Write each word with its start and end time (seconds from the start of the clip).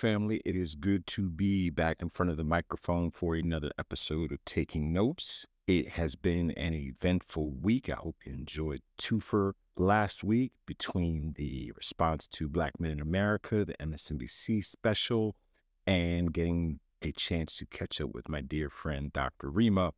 family. 0.00 0.40
It 0.46 0.56
is 0.56 0.76
good 0.76 1.06
to 1.08 1.28
be 1.28 1.68
back 1.68 1.98
in 2.00 2.08
front 2.08 2.30
of 2.30 2.38
the 2.38 2.44
microphone 2.44 3.10
for 3.10 3.34
another 3.34 3.70
episode 3.78 4.32
of 4.32 4.42
Taking 4.46 4.94
Notes. 4.94 5.44
It 5.66 5.90
has 5.90 6.16
been 6.16 6.52
an 6.52 6.72
eventful 6.72 7.50
week. 7.60 7.90
I 7.90 7.96
hope 7.96 8.16
you 8.24 8.32
enjoyed 8.32 8.80
Twofer 8.98 9.52
last 9.76 10.24
week 10.24 10.52
between 10.64 11.34
the 11.36 11.70
response 11.76 12.26
to 12.28 12.48
Black 12.48 12.80
Men 12.80 12.92
in 12.92 13.00
America, 13.00 13.62
the 13.62 13.74
MSNBC 13.74 14.64
special, 14.64 15.36
and 15.86 16.32
getting 16.32 16.80
a 17.02 17.12
chance 17.12 17.54
to 17.56 17.66
catch 17.66 18.00
up 18.00 18.14
with 18.14 18.26
my 18.26 18.40
dear 18.40 18.70
friend, 18.70 19.12
Dr. 19.12 19.50
Rima. 19.50 19.92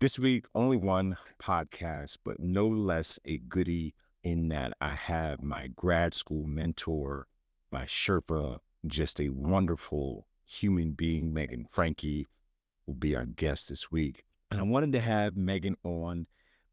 This 0.00 0.18
week, 0.18 0.44
only 0.54 0.76
one 0.76 1.16
podcast, 1.42 2.18
but 2.26 2.40
no 2.40 2.68
less 2.68 3.18
a 3.24 3.38
goodie 3.38 3.94
in 4.22 4.48
that 4.48 4.74
I 4.82 4.90
have 4.90 5.42
my 5.42 5.68
grad 5.68 6.12
school 6.12 6.46
mentor, 6.46 7.26
my 7.72 7.84
Sherpa, 7.84 8.58
just 8.86 9.20
a 9.20 9.30
wonderful 9.30 10.26
human 10.46 10.92
being, 10.92 11.32
Megan 11.32 11.66
Franke 11.68 12.26
will 12.86 12.94
be 12.94 13.16
our 13.16 13.26
guest 13.26 13.68
this 13.68 13.90
week. 13.90 14.24
And 14.50 14.60
I 14.60 14.64
wanted 14.64 14.92
to 14.92 15.00
have 15.00 15.36
Megan 15.36 15.76
on 15.84 16.26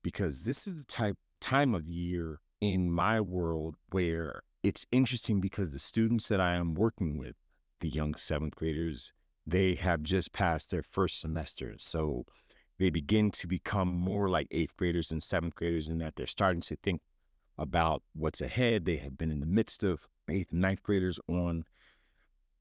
because 0.03 0.43
this 0.43 0.67
is 0.67 0.75
the 0.75 0.83
type 0.85 1.17
time 1.39 1.73
of 1.73 1.87
year 1.87 2.39
in 2.59 2.91
my 2.91 3.19
world 3.19 3.75
where 3.91 4.43
it's 4.63 4.85
interesting 4.91 5.41
because 5.41 5.71
the 5.71 5.79
students 5.79 6.27
that 6.27 6.39
I 6.39 6.55
am 6.55 6.75
working 6.75 7.17
with, 7.17 7.35
the 7.79 7.89
young 7.89 8.15
seventh 8.15 8.55
graders, 8.55 9.11
they 9.47 9.73
have 9.75 10.03
just 10.03 10.33
passed 10.33 10.69
their 10.69 10.83
first 10.83 11.19
semester. 11.19 11.73
So 11.77 12.25
they 12.77 12.89
begin 12.89 13.31
to 13.31 13.47
become 13.47 13.87
more 13.87 14.29
like 14.29 14.47
eighth 14.51 14.77
graders 14.77 15.11
and 15.11 15.21
seventh 15.21 15.55
graders 15.55 15.89
in 15.89 15.97
that 15.99 16.15
they're 16.15 16.27
starting 16.27 16.61
to 16.61 16.75
think 16.75 17.01
about 17.57 18.03
what's 18.13 18.41
ahead. 18.41 18.85
They 18.85 18.97
have 18.97 19.17
been 19.17 19.31
in 19.31 19.39
the 19.39 19.45
midst 19.45 19.83
of 19.83 20.07
eighth 20.29 20.51
and 20.51 20.61
ninth 20.61 20.83
graders 20.83 21.19
on 21.27 21.63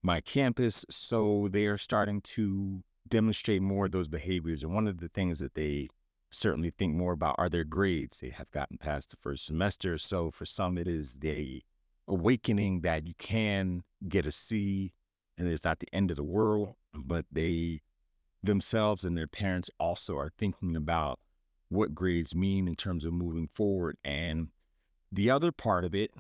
my 0.03 0.21
campus. 0.21 0.85
So 0.91 1.49
they 1.51 1.67
are 1.67 1.79
starting 1.79 2.21
to 2.23 2.83
demonstrate 3.09 3.63
more 3.63 3.87
of 3.87 3.93
those 3.93 4.09
behaviors. 4.09 4.63
And 4.63 4.75
one 4.75 4.87
of 4.87 4.99
the 4.99 5.09
things 5.09 5.41
that 5.41 5.55
they 5.55 5.89
certainly 6.31 6.71
think 6.71 6.95
more 6.95 7.13
about 7.13 7.37
are 7.39 7.49
their 7.49 7.65
grades. 7.65 8.21
They 8.21 8.31
have 8.31 8.51
gotten 8.51 8.79
past 8.79 9.11
the 9.11 9.17
first 9.17 9.45
semester. 9.45 9.99
So 9.99 10.31
for 10.31 10.45
some, 10.45 10.79
it 10.79 10.87
is 10.87 11.17
the 11.17 11.63
awakening 12.07 12.81
that 12.81 13.07
you 13.07 13.15
can 13.19 13.83
get 14.09 14.27
a 14.27 14.33
C 14.33 14.93
and 15.37 15.49
it's 15.49 15.65
not 15.65 15.79
the 15.81 15.89
end 15.93 16.11
of 16.11 16.17
the 16.17 16.25
world, 16.25 16.75
but 16.95 17.25
they 17.33 17.81
themselves 18.43 19.05
and 19.05 19.17
their 19.17 19.27
parents 19.27 19.71
also 19.79 20.17
are 20.17 20.33
thinking 20.37 20.77
about 20.77 21.19
what 21.69 21.95
grades 21.95 22.35
mean 22.35 22.67
in 22.69 22.75
terms 22.75 23.05
of 23.05 23.13
moving 23.13 23.49
forward. 23.49 23.97
And 24.05 24.49
the 25.11 25.31
other 25.31 25.53
part 25.53 25.85
of 25.85 25.95
it 25.95 26.11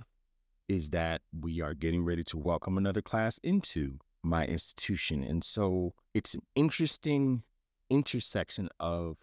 is 0.70 0.90
that 0.90 1.20
we 1.36 1.60
are 1.60 1.74
getting 1.74 2.04
ready 2.04 2.22
to 2.22 2.38
welcome 2.38 2.78
another 2.78 3.02
class 3.02 3.38
into 3.38 3.98
my 4.22 4.46
institution. 4.46 5.24
And 5.24 5.42
so 5.42 5.94
it's 6.14 6.32
an 6.32 6.42
interesting 6.54 7.42
intersection 7.90 8.68
of 8.78 9.16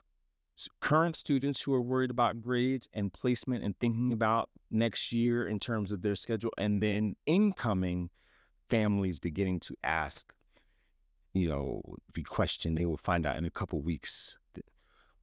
current 0.81 1.15
students 1.15 1.61
who 1.61 1.73
are 1.73 1.81
worried 1.81 2.11
about 2.11 2.41
grades 2.41 2.89
and 2.93 3.13
placement 3.13 3.63
and 3.63 3.79
thinking 3.79 4.11
about 4.11 4.49
next 4.69 5.13
year 5.13 5.47
in 5.47 5.57
terms 5.57 5.93
of 5.93 6.01
their 6.01 6.15
schedule, 6.15 6.51
and 6.57 6.83
then 6.83 7.15
incoming 7.25 8.09
families 8.69 9.17
beginning 9.17 9.61
to 9.61 9.75
ask, 9.85 10.33
you 11.33 11.47
know, 11.47 11.81
the 12.13 12.23
question 12.23 12.75
they 12.75 12.85
will 12.85 12.97
find 12.97 13.25
out 13.25 13.37
in 13.37 13.45
a 13.45 13.49
couple 13.49 13.81
weeks 13.81 14.37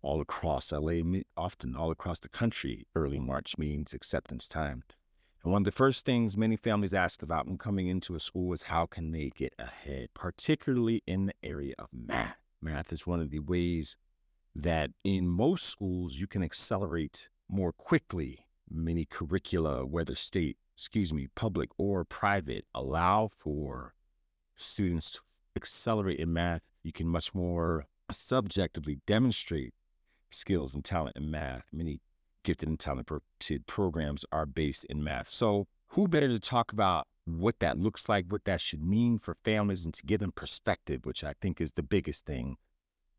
all 0.00 0.22
across 0.22 0.72
LA, 0.72 1.02
often 1.36 1.76
all 1.76 1.90
across 1.90 2.18
the 2.20 2.30
country, 2.30 2.86
early 2.94 3.18
March 3.18 3.58
means 3.58 3.92
acceptance 3.92 4.48
time. 4.48 4.84
And 5.44 5.52
one 5.52 5.60
of 5.60 5.66
the 5.66 5.72
first 5.72 6.06
things 6.06 6.38
many 6.38 6.56
families 6.56 6.94
ask 6.94 7.22
about 7.22 7.46
when 7.46 7.58
coming 7.58 7.86
into 7.86 8.14
a 8.14 8.20
school 8.20 8.54
is 8.54 8.62
how 8.62 8.86
can 8.86 9.12
they 9.12 9.30
get 9.36 9.52
ahead, 9.58 10.08
particularly 10.14 11.02
in 11.06 11.26
the 11.26 11.34
area 11.42 11.74
of 11.78 11.88
math. 11.92 12.38
Math 12.62 12.94
is 12.94 13.06
one 13.06 13.20
of 13.20 13.28
the 13.28 13.40
ways 13.40 13.98
that 14.54 14.90
in 15.04 15.28
most 15.28 15.66
schools 15.66 16.14
you 16.14 16.26
can 16.26 16.42
accelerate 16.42 17.28
more 17.46 17.72
quickly. 17.72 18.46
Many 18.70 19.04
curricula, 19.04 19.84
whether 19.84 20.14
state, 20.14 20.56
excuse 20.74 21.12
me, 21.12 21.28
public 21.34 21.68
or 21.76 22.06
private, 22.06 22.64
allow 22.74 23.28
for 23.28 23.92
students 24.56 25.10
to 25.10 25.20
accelerate 25.56 26.20
in 26.20 26.32
math. 26.32 26.62
You 26.82 26.92
can 26.92 27.06
much 27.06 27.34
more 27.34 27.84
subjectively 28.10 29.00
demonstrate 29.06 29.74
skills 30.30 30.74
and 30.74 30.82
talent 30.82 31.16
in 31.16 31.30
math. 31.30 31.66
Many 31.70 32.00
gifted 32.44 32.68
and 32.68 32.78
talented 32.78 33.66
programs 33.66 34.24
are 34.30 34.46
based 34.46 34.84
in 34.84 35.02
math. 35.02 35.28
So, 35.28 35.66
who 35.88 36.08
better 36.08 36.28
to 36.28 36.38
talk 36.38 36.72
about 36.72 37.06
what 37.24 37.58
that 37.60 37.78
looks 37.78 38.08
like, 38.08 38.26
what 38.28 38.44
that 38.44 38.60
should 38.60 38.82
mean 38.82 39.18
for 39.18 39.36
families, 39.44 39.84
and 39.84 39.94
to 39.94 40.06
give 40.06 40.20
them 40.20 40.32
perspective, 40.32 41.04
which 41.04 41.24
I 41.24 41.34
think 41.40 41.60
is 41.60 41.72
the 41.72 41.82
biggest 41.82 42.26
thing, 42.26 42.56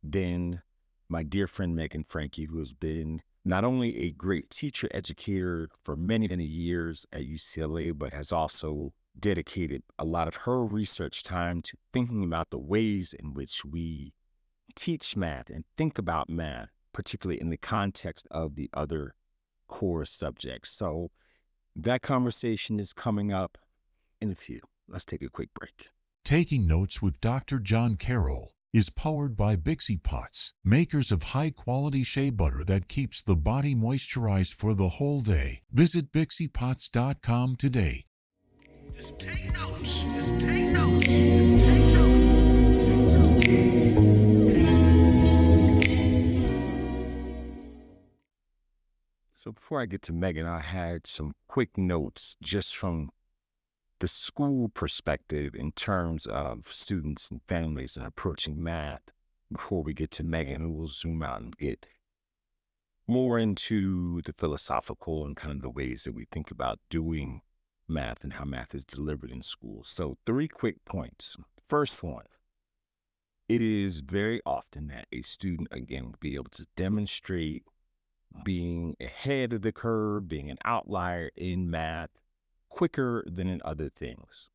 than 0.04 0.62
my 1.10 1.24
dear 1.24 1.48
friend 1.48 1.76
Megan 1.76 2.04
Franke, 2.04 2.46
who 2.46 2.60
has 2.60 2.74
been 2.74 3.22
not 3.44 3.64
only 3.64 3.98
a 4.00 4.12
great 4.12 4.50
teacher 4.50 4.88
educator 4.92 5.70
for 5.84 5.96
many, 5.96 6.28
many 6.28 6.46
years 6.46 7.06
at 7.14 7.22
UCLA, 7.22 7.98
but 7.98 8.14
has 8.14 8.32
also 8.32 8.94
dedicated 9.18 9.84
a 9.98 10.06
lot 10.06 10.28
of 10.28 10.36
her 10.36 10.66
research 10.66 11.24
time 11.24 11.62
to 11.62 11.78
thinking 11.94 12.24
about 12.24 12.50
the 12.50 12.58
ways 12.58 13.14
in 13.14 13.34
which 13.34 13.64
we 13.64 14.14
teach 14.76 15.16
math 15.16 15.50
and 15.50 15.64
think 15.78 15.98
about 15.98 16.30
math 16.30 16.70
particularly 16.96 17.42
in 17.42 17.50
the 17.50 17.58
context 17.58 18.26
of 18.32 18.56
the 18.56 18.70
other 18.74 19.16
core 19.68 20.06
subjects. 20.06 20.72
So 20.72 21.12
that 21.76 22.02
conversation 22.02 22.80
is 22.80 22.94
coming 22.94 23.34
up 23.34 23.58
in 24.22 24.32
a 24.32 24.36
few. 24.36 24.62
Let's 24.88 25.04
take 25.04 25.22
a 25.22 25.30
quick 25.30 25.50
break. 25.54 25.90
Taking 26.24 26.66
Notes 26.66 27.02
with 27.02 27.20
Dr. 27.20 27.60
John 27.60 27.98
Carroll 27.98 28.54
is 28.72 28.90
powered 28.90 29.36
by 29.36 29.58
Bixie 29.58 30.02
Pots, 30.02 30.54
makers 30.64 31.12
of 31.12 31.24
high 31.36 31.50
quality 31.50 32.04
shea 32.04 32.30
butter 32.30 32.64
that 32.64 32.88
keeps 32.88 33.22
the 33.22 33.36
body 33.36 33.76
moisturized 33.76 34.54
for 34.54 34.74
the 34.74 34.90
whole 34.90 35.20
day. 35.20 35.64
Visit 35.74 36.14
BixiePots.com 36.14 37.58
today. 37.58 38.06
Just 38.96 39.20
take 39.20 39.54
notes. 39.54 39.84
Just 39.84 40.40
take 40.40 40.72
notes. 40.72 41.04
Just 41.04 41.10
take 41.10 41.46
notes. 41.50 41.55
So 49.46 49.52
before 49.52 49.80
I 49.80 49.86
get 49.86 50.02
to 50.04 50.14
Megan, 50.14 50.48
I 50.48 50.60
had 50.60 51.06
some 51.06 51.36
quick 51.48 51.78
notes 51.78 52.36
just 52.42 52.76
from 52.76 53.12
the 54.00 54.08
school 54.08 54.70
perspective 54.70 55.54
in 55.54 55.72
terms 55.74 56.26
of 56.26 56.74
students 56.74 57.30
and 57.30 57.42
families 57.48 57.96
and 57.96 58.08
approaching 58.08 58.62
math 58.62 59.12
before 59.52 59.84
we 59.84 59.94
get 59.94 60.10
to 60.12 60.24
Megan, 60.24 60.74
we'll 60.74 60.88
zoom 60.88 61.22
out 61.22 61.42
and 61.42 61.56
get 61.58 61.86
more 63.08 63.38
into 63.38 64.20
the 64.26 64.34
philosophical 64.34 65.24
and 65.24 65.36
kind 65.36 65.56
of 65.56 65.62
the 65.62 65.70
ways 65.70 66.06
that 66.06 66.16
we 66.16 66.26
think 66.32 66.50
about 66.50 66.80
doing 66.90 67.42
math 67.88 68.24
and 68.24 68.34
how 68.34 68.46
math 68.46 68.74
is 68.74 68.84
delivered 68.84 69.30
in 69.30 69.44
schools. 69.44 69.88
So, 69.88 70.18
three 70.26 70.48
quick 70.48 70.84
points. 70.86 71.38
First 71.68 72.02
one, 72.02 72.26
it 73.48 73.62
is 73.62 74.00
very 74.00 74.42
often 74.44 74.88
that 74.88 75.06
a 75.12 75.22
student, 75.22 75.68
again, 75.70 76.06
will 76.06 76.16
be 76.20 76.34
able 76.34 76.50
to 76.54 76.66
demonstrate 76.76 77.64
being 78.44 78.96
ahead 79.00 79.54
of 79.54 79.62
the 79.62 79.72
curve, 79.72 80.28
being 80.28 80.50
an 80.50 80.58
outlier 80.66 81.32
in 81.36 81.70
math 81.70 82.10
quicker 82.70 83.24
than 83.28 83.48
in 83.48 83.62
other 83.64 83.90
things. 83.90 84.50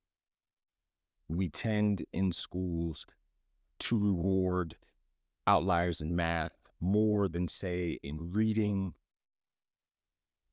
We 1.29 1.49
tend 1.49 2.05
in 2.13 2.33
schools 2.33 3.07
to 3.81 3.99
reward 3.99 4.77
outliers 5.47 6.01
in 6.01 6.15
math 6.15 6.53
more 6.81 7.29
than, 7.29 7.49
say, 7.49 7.99
in 8.03 8.33
reading, 8.33 8.95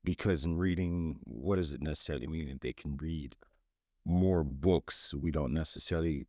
because 0.04 0.44
in 0.44 0.56
reading, 0.56 1.18
what 1.24 1.56
does 1.56 1.74
it 1.74 1.82
necessarily 1.82 2.26
mean 2.26 2.48
that 2.48 2.60
they 2.60 2.72
can 2.72 2.96
read 2.96 3.36
more 4.04 4.44
books? 4.44 5.12
We 5.14 5.30
don't 5.30 5.52
necessarily 5.52 6.26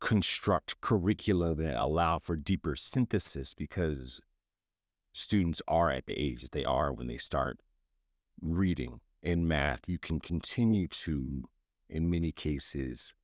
construct 0.00 0.80
curricula 0.80 1.54
that 1.54 1.76
allow 1.76 2.18
for 2.18 2.36
deeper 2.36 2.74
synthesis 2.74 3.54
because 3.54 4.20
students 5.12 5.62
are 5.68 5.90
at 5.90 6.06
the 6.06 6.14
age 6.14 6.48
they 6.50 6.64
are 6.64 6.92
when 6.92 7.06
they 7.06 7.16
start 7.16 7.60
reading 8.40 9.00
in 9.22 9.46
math, 9.46 9.88
you 9.88 9.98
can 9.98 10.18
continue 10.18 10.88
to, 10.88 11.44
in 11.88 12.10
many 12.10 12.32
cases, 12.32 13.14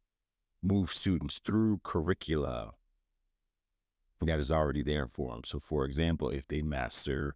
move 0.63 0.93
students 0.93 1.41
through 1.45 1.81
curricula 1.83 2.73
that 4.21 4.39
is 4.39 4.51
already 4.51 4.83
there 4.83 5.07
for 5.07 5.33
them. 5.33 5.43
So, 5.45 5.59
for 5.59 5.85
example, 5.85 6.31
if 6.31 6.47
they 6.49 6.63
master 6.63 7.35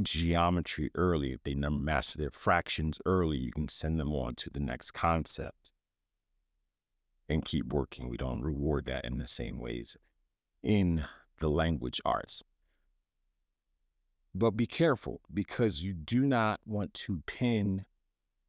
geometry 0.00 0.90
early, 0.94 1.32
if 1.32 1.42
they 1.42 1.54
master 1.54 2.18
their 2.18 2.30
fractions 2.30 3.00
early, 3.04 3.38
you 3.38 3.52
can 3.52 3.68
send 3.68 3.98
them 3.98 4.12
on 4.12 4.34
to 4.36 4.50
the 4.50 4.60
next 4.60 4.92
concept 4.92 5.70
and 7.28 7.44
keep 7.44 7.72
working. 7.72 8.08
We 8.08 8.16
don't 8.16 8.42
reward 8.42 8.86
that 8.86 9.04
in 9.04 9.18
the 9.18 9.26
same 9.26 9.58
ways 9.58 9.96
in 10.62 11.04
the 11.38 11.48
language 11.48 12.00
arts. 12.04 12.42
But 14.38 14.52
be 14.52 14.66
careful 14.66 15.20
because 15.34 15.82
you 15.82 15.92
do 15.92 16.20
not 16.20 16.60
want 16.64 16.94
to 16.94 17.22
pin 17.26 17.84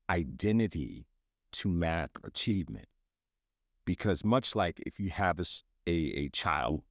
identity 0.07 1.07
to 1.53 1.67
math 1.67 2.11
achievement. 2.23 2.87
Because 3.85 4.23
much 4.23 4.55
like 4.55 4.79
if 4.85 4.99
you 4.99 5.09
have 5.09 5.39
a, 5.39 5.45
a, 5.87 5.93
a 6.25 6.29
child 6.29 6.83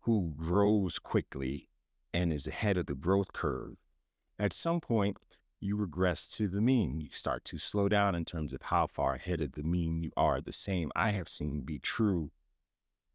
who 0.00 0.34
grows 0.36 0.98
quickly 0.98 1.68
and 2.12 2.32
is 2.32 2.48
ahead 2.48 2.76
of 2.76 2.86
the 2.86 2.96
growth 2.96 3.32
curve, 3.32 3.76
at 4.40 4.52
some 4.52 4.80
point 4.80 5.18
you 5.60 5.76
regress 5.76 6.26
to 6.26 6.48
the 6.48 6.60
mean. 6.60 7.00
You 7.00 7.10
start 7.12 7.44
to 7.44 7.58
slow 7.58 7.88
down 7.88 8.16
in 8.16 8.24
terms 8.24 8.52
of 8.52 8.62
how 8.62 8.88
far 8.88 9.14
ahead 9.14 9.40
of 9.40 9.52
the 9.52 9.62
mean 9.62 10.02
you 10.02 10.10
are. 10.16 10.40
The 10.40 10.50
same 10.50 10.90
I 10.96 11.12
have 11.12 11.28
seen 11.28 11.60
be 11.60 11.78
true 11.78 12.32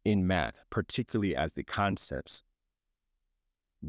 in 0.06 0.26
math, 0.26 0.64
particularly 0.70 1.36
as 1.36 1.52
the 1.52 1.64
concepts 1.64 2.44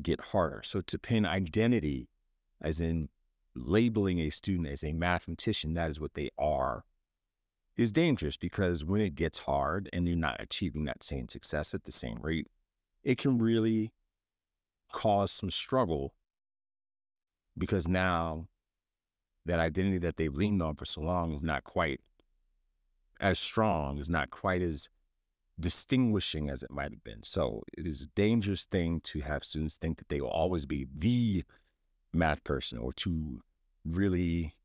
get 0.01 0.19
harder. 0.19 0.61
So 0.63 0.81
to 0.81 0.97
pin 0.97 1.25
identity, 1.25 2.09
as 2.61 2.81
in 2.81 3.09
labeling 3.55 4.19
a 4.19 4.29
student 4.29 4.67
as 4.67 4.83
a 4.83 4.93
mathematician, 4.93 5.73
that 5.73 5.89
is 5.89 5.99
what 5.99 6.13
they 6.13 6.29
are, 6.37 6.83
is 7.75 7.91
dangerous 7.91 8.37
because 8.37 8.85
when 8.85 9.01
it 9.01 9.15
gets 9.15 9.39
hard 9.39 9.89
and 9.91 10.07
you're 10.07 10.15
not 10.15 10.37
achieving 10.39 10.85
that 10.85 11.03
same 11.03 11.27
success 11.27 11.73
at 11.73 11.83
the 11.83 11.91
same 11.91 12.19
rate, 12.21 12.47
it 13.03 13.17
can 13.17 13.37
really 13.37 13.91
cause 14.91 15.31
some 15.31 15.51
struggle 15.51 16.13
because 17.57 17.87
now 17.87 18.47
that 19.45 19.59
identity 19.59 19.97
that 19.97 20.17
they've 20.17 20.35
leaned 20.35 20.61
on 20.61 20.75
for 20.75 20.85
so 20.85 21.01
long 21.01 21.33
is 21.33 21.43
not 21.43 21.63
quite 21.63 21.99
as 23.19 23.39
strong, 23.39 23.97
is 23.97 24.09
not 24.09 24.29
quite 24.29 24.61
as 24.61 24.89
distinguishing 25.59 26.49
as 26.49 26.63
it 26.63 26.71
might 26.71 26.91
have 26.91 27.03
been. 27.03 27.23
So 27.23 27.63
it 27.77 27.85
is 27.85 28.01
a 28.01 28.07
dangerous 28.07 28.63
thing 28.63 29.01
to 29.05 29.21
have 29.21 29.43
students 29.43 29.75
think 29.77 29.97
that 29.97 30.09
they 30.09 30.21
will 30.21 30.29
always 30.29 30.65
be 30.65 30.87
the 30.95 31.43
math 32.13 32.43
person 32.43 32.77
or 32.79 32.93
to 32.93 33.41
really 33.85 34.55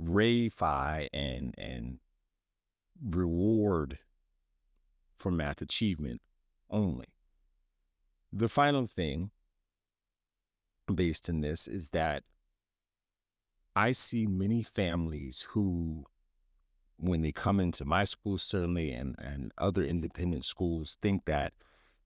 reify 0.00 1.08
and 1.12 1.54
and 1.56 1.98
reward 3.02 3.98
for 5.16 5.30
math 5.30 5.60
achievement 5.62 6.20
only. 6.70 7.06
The 8.32 8.48
final 8.48 8.86
thing 8.86 9.30
based 10.92 11.28
in 11.28 11.40
this 11.40 11.66
is 11.66 11.90
that 11.90 12.22
I 13.74 13.92
see 13.92 14.26
many 14.26 14.62
families 14.62 15.46
who 15.50 16.06
when 16.98 17.22
they 17.22 17.32
come 17.32 17.60
into 17.60 17.84
my 17.84 18.04
school, 18.04 18.38
certainly, 18.38 18.92
and, 18.92 19.16
and 19.18 19.52
other 19.58 19.84
independent 19.84 20.44
schools, 20.44 20.96
think 21.02 21.24
that 21.26 21.52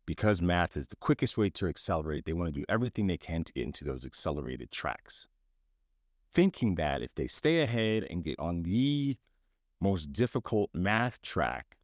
because 0.07 0.43
math 0.43 0.77
is 0.77 0.89
the 0.89 0.97
quickest 0.97 1.39
way 1.39 1.51
to 1.51 1.69
accelerate, 1.69 2.25
they 2.25 2.33
want 2.33 2.53
to 2.53 2.61
do 2.61 2.67
everything 2.69 3.07
they 3.07 3.17
can 3.17 3.45
to 3.45 3.53
get 3.53 3.65
into 3.65 3.85
those 3.85 4.05
accelerated 4.05 4.71
tracks. 4.71 5.29
Thinking 6.33 6.75
that 6.77 7.03
if 7.03 7.15
they 7.15 7.27
stay 7.27 7.61
ahead 7.61 8.07
and 8.11 8.25
get 8.25 8.39
on 8.39 8.63
the 8.63 9.17
most 9.81 10.13
difficult 10.13 10.71
math 10.73 11.23
track, 11.23 11.77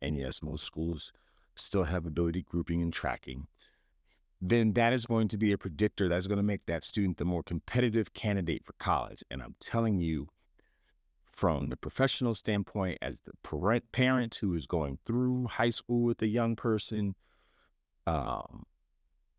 and 0.00 0.16
yes, 0.16 0.42
most 0.42 0.64
schools 0.64 1.12
still 1.54 1.84
have 1.84 2.06
ability 2.06 2.42
grouping 2.42 2.82
and 2.82 2.92
tracking, 2.92 3.46
then 4.40 4.72
that 4.72 4.92
is 4.92 5.06
going 5.06 5.28
to 5.28 5.38
be 5.38 5.52
a 5.52 5.58
predictor 5.58 6.08
that's 6.08 6.26
going 6.26 6.38
to 6.38 6.42
make 6.42 6.66
that 6.66 6.84
student 6.84 7.16
the 7.16 7.24
more 7.24 7.42
competitive 7.42 8.12
candidate 8.12 8.64
for 8.64 8.72
college. 8.74 9.22
And 9.30 9.40
I'm 9.40 9.54
telling 9.60 10.00
you, 10.00 10.28
from 11.32 11.68
the 11.68 11.76
professional 11.76 12.34
standpoint 12.34 12.98
as 13.00 13.20
the 13.20 13.32
parent 13.92 14.34
who 14.36 14.54
is 14.54 14.66
going 14.66 14.98
through 15.04 15.46
high 15.46 15.70
school 15.70 16.02
with 16.02 16.20
a 16.22 16.26
young 16.26 16.54
person 16.54 17.14
um, 18.06 18.64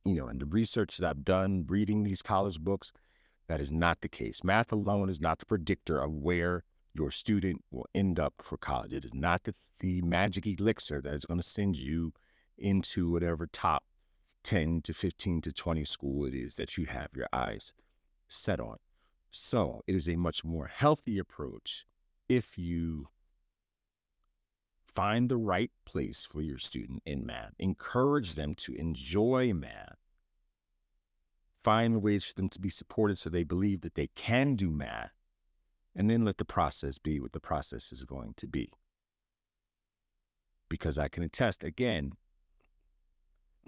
you 0.05 0.15
know 0.15 0.27
and 0.27 0.39
the 0.39 0.45
research 0.45 0.97
that 0.97 1.09
i've 1.09 1.23
done 1.23 1.65
reading 1.67 2.03
these 2.03 2.21
college 2.21 2.59
books 2.59 2.91
that 3.47 3.59
is 3.59 3.71
not 3.71 4.01
the 4.01 4.09
case. 4.09 4.43
Math 4.43 4.71
alone 4.71 5.09
is 5.09 5.21
not 5.21 5.39
the 5.39 5.45
predictor 5.45 5.99
of 5.99 6.11
where 6.11 6.63
your 6.93 7.11
student 7.11 7.63
will 7.71 7.87
end 7.93 8.19
up 8.19 8.35
for 8.39 8.57
college. 8.57 8.93
It 8.93 9.05
is 9.05 9.13
not 9.13 9.43
the, 9.43 9.55
the 9.79 10.01
magic 10.01 10.45
elixir 10.47 11.01
that 11.01 11.13
is 11.13 11.25
going 11.25 11.39
to 11.39 11.45
send 11.45 11.75
you 11.75 12.13
into 12.57 13.11
whatever 13.11 13.47
top 13.47 13.83
10 14.43 14.81
to 14.81 14.93
15 14.93 15.41
to 15.41 15.51
20 15.51 15.85
school 15.85 16.25
it 16.25 16.35
is 16.35 16.55
that 16.55 16.77
you 16.77 16.85
have 16.85 17.07
your 17.15 17.27
eyes 17.31 17.71
set 18.27 18.59
on 18.59 18.75
so 19.35 19.81
it 19.87 19.95
is 19.95 20.07
a 20.07 20.15
much 20.15 20.43
more 20.43 20.67
healthy 20.67 21.17
approach 21.17 21.87
if 22.29 22.55
you 22.55 23.07
find 24.83 25.27
the 25.27 25.37
right 25.37 25.71
place 25.85 26.23
for 26.23 26.39
your 26.39 26.59
student 26.59 27.01
in 27.03 27.25
math, 27.25 27.53
encourage 27.57 28.35
them 28.35 28.53
to 28.53 28.75
enjoy 28.75 29.51
math, 29.51 29.97
find 31.63 32.03
ways 32.03 32.23
for 32.23 32.35
them 32.35 32.47
to 32.47 32.61
be 32.61 32.69
supported 32.69 33.17
so 33.17 33.27
they 33.27 33.43
believe 33.43 33.81
that 33.81 33.95
they 33.95 34.07
can 34.13 34.55
do 34.55 34.69
math, 34.69 35.13
and 35.95 36.11
then 36.11 36.23
let 36.23 36.37
the 36.37 36.45
process 36.45 36.99
be 36.99 37.19
what 37.19 37.31
the 37.31 37.39
process 37.39 37.91
is 37.91 38.03
going 38.03 38.35
to 38.37 38.45
be. 38.45 38.71
Because 40.69 40.99
I 40.99 41.07
can 41.07 41.23
attest 41.23 41.63
again, 41.63 42.11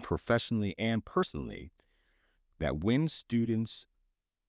professionally 0.00 0.76
and 0.78 1.04
personally, 1.04 1.72
that 2.60 2.84
when 2.84 3.08
students 3.08 3.88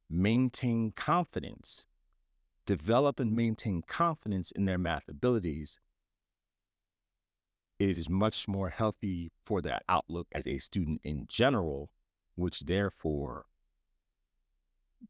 maintain 0.10 0.92
confidence, 0.92 1.86
develop 2.66 3.20
and 3.20 3.36
maintain 3.36 3.82
confidence 3.88 4.52
in 4.52 4.66
their 4.66 4.78
math 4.78 5.08
abilities, 5.08 5.80
it 7.80 7.98
is 7.98 8.10
much 8.10 8.48
more 8.48 8.70
healthy 8.70 9.32
for 9.46 9.62
their 9.62 9.80
outlook 9.88 10.28
as 10.32 10.48
a 10.48 10.58
student 10.58 11.02
in 11.04 11.26
general, 11.28 11.90
which 12.36 12.62
therefore 12.62 13.46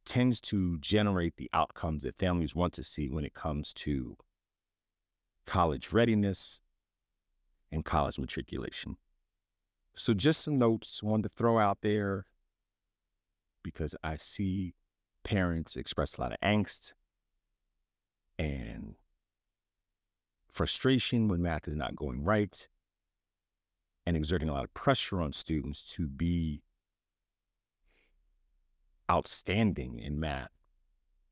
tends 0.06 0.42
to 0.42 0.78
generate 0.80 1.38
the 1.38 1.50
outcomes 1.54 2.04
that 2.04 2.18
families 2.18 2.56
want 2.56 2.74
to 2.74 2.84
see 2.84 3.10
when 3.10 3.24
it 3.24 3.34
comes 3.34 3.74
to 3.74 4.18
college 5.46 5.94
readiness 5.94 6.62
and 7.72 7.86
college 7.86 8.20
matriculation. 8.20 8.98
So, 9.96 10.14
just 10.14 10.44
some 10.44 10.60
notes 10.60 11.02
I 11.02 11.08
wanted 11.08 11.24
to 11.24 11.36
throw 11.36 11.58
out 11.58 11.80
there 11.82 12.26
because 13.64 13.96
I 14.04 14.18
see 14.18 14.76
parents 15.28 15.76
express 15.76 16.18
a 16.18 16.22
lot 16.22 16.32
of 16.32 16.40
angst 16.42 16.94
and 18.40 18.96
frustration 20.50 21.28
when 21.28 21.42
math 21.42 21.68
is 21.68 21.76
not 21.76 21.98
going 21.98 22.24
right 22.24 22.70
and 24.06 24.16
exerting 24.16 24.48
a 24.48 24.54
lot 24.54 24.64
of 24.64 24.74
pressure 24.74 25.22
on 25.22 25.34
students 25.34 25.84
to 25.84 26.08
be 26.08 26.62
outstanding 29.12 30.00
in 30.00 30.18
math 30.18 30.52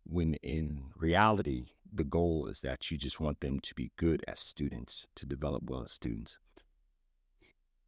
when 0.04 0.34
in 0.44 0.82
reality 0.98 1.68
the 1.92 2.04
goal 2.04 2.48
is 2.48 2.60
that 2.60 2.92
you 2.92 2.98
just 2.98 3.22
want 3.22 3.40
them 3.40 3.62
to 3.62 3.74
be 3.76 3.94
good 3.96 4.26
as 4.28 4.42
students 4.42 5.08
to 5.16 5.26
develop 5.26 5.64
well 5.70 5.84
as 5.84 5.92
students. 5.92 6.38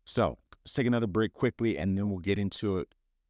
So 0.05 0.37
let's 0.63 0.73
take 0.73 0.87
another 0.87 1.05
break 1.05 1.33
quickly 1.33 1.77
and 1.77 1.97
then 1.97 2.09
we'll 2.09 2.19
get 2.19 2.39
into 2.39 2.77
it 2.77 2.87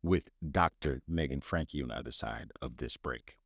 with 0.08 0.30
Dr. 0.50 1.02
Megan 1.08 1.42
Franke 1.42 1.82
on 1.82 1.90
the 1.90 1.96
other 1.96 2.12
side 2.12 2.52
of 2.62 2.78
this 2.78 2.98
break. 2.98 3.38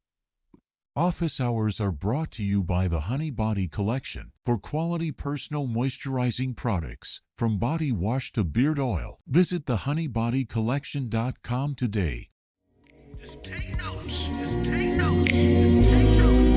Office 0.96 1.40
hours 1.40 1.80
are 1.80 1.92
brought 1.92 2.32
to 2.32 2.44
you 2.44 2.64
by 2.64 2.90
the 2.90 3.02
Honey 3.02 3.32
Body 3.32 3.68
Collection 3.68 4.32
for 4.44 4.58
quality 4.58 5.12
personal 5.12 5.66
moisturizing 5.66 6.54
products. 6.54 7.22
From 7.38 7.58
body 7.58 7.94
wash 7.94 8.34
to 8.34 8.44
beard 8.44 8.78
oil, 8.78 9.20
visit 9.26 9.66
thehoneybodycollection.com 9.66 11.76
today. 11.76 12.28
Just 13.22 13.42
take 13.42 13.78
notes. 13.78 14.08
Just 14.08 14.64
take 14.66 14.98
notes. 14.98 15.28
Take 15.30 16.18
notes. 16.18 16.52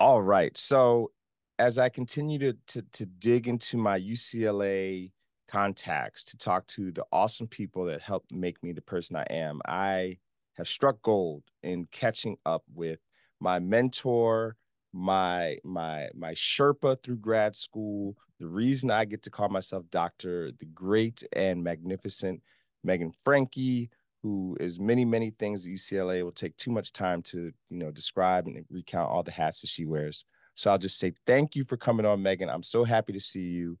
All 0.00 0.22
right. 0.22 0.56
So 0.56 1.10
as 1.58 1.78
I 1.78 1.88
continue 1.88 2.38
to, 2.38 2.56
to, 2.68 2.82
to 2.92 3.06
dig 3.06 3.48
into 3.48 3.76
my 3.76 3.98
UCLA 3.98 5.12
contacts 5.48 6.24
to 6.24 6.36
talk 6.36 6.66
to 6.68 6.92
the 6.92 7.04
awesome 7.10 7.46
people 7.46 7.86
that 7.86 8.02
helped 8.02 8.32
make 8.32 8.62
me 8.62 8.72
the 8.72 8.82
person 8.82 9.16
I 9.16 9.26
am, 9.30 9.60
I 9.66 10.18
have 10.56 10.68
struck 10.68 11.02
gold 11.02 11.44
in 11.62 11.86
catching 11.90 12.36
up 12.44 12.62
with 12.72 13.00
my 13.40 13.58
mentor, 13.58 14.56
my 14.92 15.58
my 15.64 16.08
my 16.14 16.32
Sherpa 16.32 17.02
through 17.02 17.18
grad 17.18 17.54
school, 17.54 18.16
the 18.40 18.46
reason 18.46 18.90
I 18.90 19.04
get 19.04 19.22
to 19.24 19.30
call 19.30 19.48
myself 19.48 19.84
doctor, 19.90 20.50
the 20.58 20.66
great 20.66 21.22
and 21.32 21.62
magnificent 21.62 22.42
Megan 22.82 23.12
Franke, 23.12 23.90
who 24.22 24.56
is 24.58 24.80
many 24.80 25.04
many 25.04 25.30
things 25.30 25.66
at 25.66 25.72
UCLA. 25.72 26.22
Will 26.22 26.32
take 26.32 26.56
too 26.56 26.70
much 26.70 26.92
time 26.92 27.22
to 27.22 27.52
you 27.70 27.78
know 27.78 27.90
describe 27.90 28.46
and 28.46 28.64
recount 28.70 29.10
all 29.10 29.22
the 29.22 29.30
hats 29.30 29.60
that 29.60 29.68
she 29.68 29.84
wears. 29.84 30.24
So 30.58 30.72
I'll 30.72 30.78
just 30.78 30.98
say 30.98 31.12
thank 31.24 31.54
you 31.54 31.62
for 31.62 31.76
coming 31.76 32.04
on, 32.04 32.20
Megan. 32.20 32.50
I'm 32.50 32.64
so 32.64 32.82
happy 32.82 33.12
to 33.12 33.20
see 33.20 33.44
you. 33.44 33.78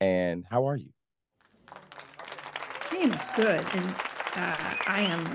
And 0.00 0.44
how 0.48 0.68
are 0.68 0.76
you? 0.76 0.90
I 1.72 2.96
am 2.96 3.18
good. 3.34 3.66
And 3.74 3.86
uh, 4.36 4.76
I 4.86 5.00
am 5.08 5.26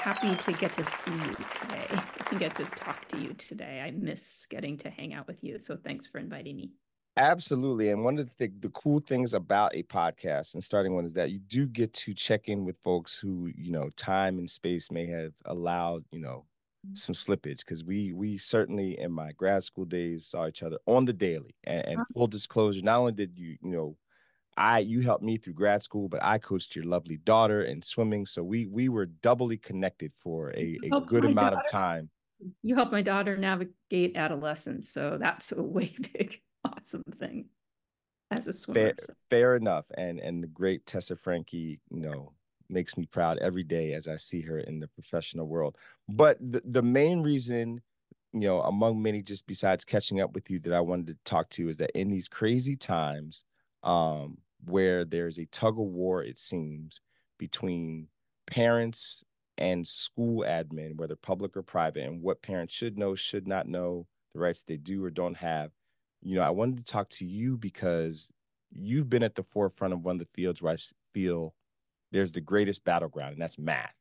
happy 0.00 0.34
to 0.34 0.52
get 0.58 0.72
to 0.72 0.84
see 0.84 1.12
you 1.12 1.36
today 1.54 1.86
and 2.30 2.40
get 2.40 2.56
to 2.56 2.64
talk 2.64 3.06
to 3.10 3.20
you 3.20 3.32
today. 3.34 3.80
I 3.80 3.92
miss 3.92 4.44
getting 4.50 4.76
to 4.78 4.90
hang 4.90 5.14
out 5.14 5.28
with 5.28 5.44
you. 5.44 5.60
So 5.60 5.76
thanks 5.76 6.08
for 6.08 6.18
inviting 6.18 6.56
me. 6.56 6.72
Absolutely. 7.16 7.90
And 7.90 8.02
one 8.02 8.18
of 8.18 8.28
the, 8.30 8.34
th- 8.48 8.60
the 8.60 8.70
cool 8.70 8.98
things 8.98 9.34
about 9.34 9.76
a 9.76 9.84
podcast 9.84 10.54
and 10.54 10.64
starting 10.64 10.96
one 10.96 11.04
is 11.04 11.12
that 11.12 11.30
you 11.30 11.38
do 11.38 11.64
get 11.64 11.92
to 11.94 12.12
check 12.12 12.48
in 12.48 12.64
with 12.64 12.76
folks 12.78 13.16
who, 13.16 13.52
you 13.56 13.70
know, 13.70 13.88
time 13.90 14.40
and 14.40 14.50
space 14.50 14.90
may 14.90 15.06
have 15.06 15.32
allowed, 15.44 16.04
you 16.10 16.18
know. 16.18 16.44
Some 16.94 17.14
slippage 17.14 17.58
because 17.58 17.84
we 17.84 18.12
we 18.12 18.38
certainly 18.38 18.98
in 18.98 19.12
my 19.12 19.32
grad 19.32 19.64
school 19.64 19.84
days 19.84 20.26
saw 20.26 20.46
each 20.46 20.62
other 20.62 20.78
on 20.86 21.04
the 21.04 21.12
daily 21.12 21.54
and, 21.64 21.86
and 21.86 21.96
uh-huh. 21.96 22.04
full 22.14 22.26
disclosure 22.26 22.80
not 22.82 22.98
only 22.98 23.12
did 23.12 23.38
you 23.38 23.58
you 23.62 23.70
know 23.70 23.96
i 24.56 24.78
you 24.78 25.02
helped 25.02 25.22
me 25.22 25.36
through 25.36 25.52
grad 25.52 25.82
school 25.82 26.08
but 26.08 26.24
i 26.24 26.38
coached 26.38 26.74
your 26.74 26.86
lovely 26.86 27.18
daughter 27.18 27.62
in 27.64 27.82
swimming 27.82 28.24
so 28.24 28.42
we 28.42 28.66
we 28.66 28.88
were 28.88 29.04
doubly 29.04 29.58
connected 29.58 30.10
for 30.16 30.52
a, 30.56 30.78
a 30.90 31.00
good 31.02 31.26
amount 31.26 31.52
daughter. 31.52 31.56
of 31.58 31.70
time 31.70 32.08
you 32.62 32.74
helped 32.74 32.92
my 32.92 33.02
daughter 33.02 33.36
navigate 33.36 34.16
adolescence 34.16 34.90
so 34.90 35.18
that's 35.20 35.52
a 35.52 35.62
way 35.62 35.94
big 36.14 36.40
awesome 36.64 37.04
thing 37.14 37.46
as 38.30 38.46
a 38.46 38.52
swimmer. 38.52 38.80
Fair, 38.80 38.94
so. 39.02 39.12
fair 39.28 39.56
enough. 39.56 39.84
And 39.96 40.18
and 40.20 40.42
the 40.42 40.48
great 40.48 40.86
Tessa 40.86 41.16
Franke, 41.16 41.52
you 41.90 42.00
know, 42.00 42.32
makes 42.70 42.96
me 42.96 43.06
proud 43.06 43.38
every 43.38 43.64
day 43.64 43.94
as 43.94 44.08
I 44.08 44.16
see 44.16 44.40
her 44.42 44.58
in 44.58 44.80
the 44.80 44.88
professional 44.88 45.46
world. 45.46 45.76
But 46.08 46.38
the, 46.40 46.62
the 46.64 46.82
main 46.82 47.22
reason, 47.22 47.80
you 48.32 48.40
know, 48.40 48.62
among 48.62 49.02
many, 49.02 49.22
just 49.22 49.46
besides 49.46 49.84
catching 49.84 50.20
up 50.20 50.34
with 50.34 50.50
you, 50.50 50.58
that 50.60 50.72
I 50.72 50.80
wanted 50.80 51.08
to 51.08 51.16
talk 51.24 51.50
to 51.50 51.62
you 51.62 51.68
is 51.68 51.78
that 51.78 51.90
in 51.98 52.10
these 52.10 52.28
crazy 52.28 52.76
times, 52.76 53.44
um, 53.82 54.38
where 54.64 55.04
there's 55.04 55.38
a 55.38 55.46
tug 55.46 55.78
of 55.78 55.86
war, 55.86 56.22
it 56.22 56.38
seems, 56.38 57.00
between 57.38 58.08
parents 58.46 59.24
and 59.58 59.86
school 59.86 60.44
admin, 60.46 60.96
whether 60.96 61.16
public 61.16 61.56
or 61.56 61.62
private, 61.62 62.04
and 62.04 62.22
what 62.22 62.42
parents 62.42 62.74
should 62.74 62.98
know, 62.98 63.14
should 63.14 63.46
not 63.46 63.66
know, 63.66 64.06
the 64.34 64.40
rights 64.40 64.62
they 64.62 64.76
do 64.76 65.04
or 65.04 65.10
don't 65.10 65.36
have 65.36 65.72
you 66.22 66.36
know, 66.36 66.42
I 66.42 66.50
wanted 66.50 66.78
to 66.78 66.92
talk 66.92 67.08
to 67.10 67.26
you 67.26 67.56
because 67.56 68.30
you've 68.72 69.08
been 69.08 69.22
at 69.22 69.34
the 69.34 69.42
forefront 69.42 69.94
of 69.94 70.04
one 70.04 70.16
of 70.16 70.20
the 70.20 70.28
fields 70.34 70.62
where 70.62 70.74
I 70.74 70.76
feel 71.12 71.54
there's 72.12 72.32
the 72.32 72.40
greatest 72.40 72.84
battleground, 72.84 73.32
and 73.32 73.42
that's 73.42 73.58
math. 73.58 73.94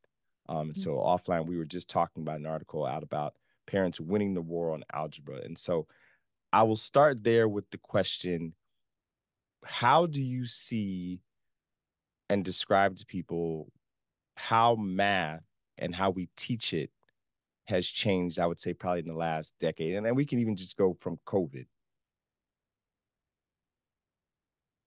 Um, 0.48 0.62
and 0.62 0.74
mm-hmm. 0.74 0.82
so 0.82 0.96
offline, 0.96 1.46
we 1.46 1.58
were 1.58 1.66
just 1.66 1.90
talking 1.90 2.24
about 2.24 2.40
an 2.40 2.46
article 2.46 2.86
out 2.86 3.04
about 3.04 3.36
parents 3.68 4.00
winning 4.00 4.34
the 4.34 4.42
war 4.42 4.74
on 4.74 4.84
algebra. 4.94 5.38
And 5.44 5.58
so 5.58 5.88
I 6.52 6.64
will 6.64 6.76
start 6.76 7.24
there 7.24 7.48
with 7.48 7.70
the 7.70 7.78
question 7.78 8.54
How 9.64 10.08
do 10.08 10.22
you 10.22 10.46
see 10.46 11.22
and 12.30 12.44
describe 12.44 12.96
to 12.96 13.06
people 13.06 13.72
how 14.36 14.76
math 14.76 15.44
and 15.78 15.94
how 15.94 16.10
we 16.10 16.30
teach 16.36 16.74
it 16.74 16.90
has 17.66 17.88
changed, 17.88 18.40
I 18.40 18.48
would 18.48 18.60
say, 18.60 18.74
probably 18.74 19.02
in 19.02 19.08
the 19.08 19.14
last 19.14 19.54
decade? 19.60 19.96
And 19.96 20.06
then 20.06 20.16
we 20.16 20.26
can 20.26 20.40
even 20.40 20.56
just 20.56 20.78
go 20.78 20.98
from 21.00 21.20
COVID. 21.26 21.66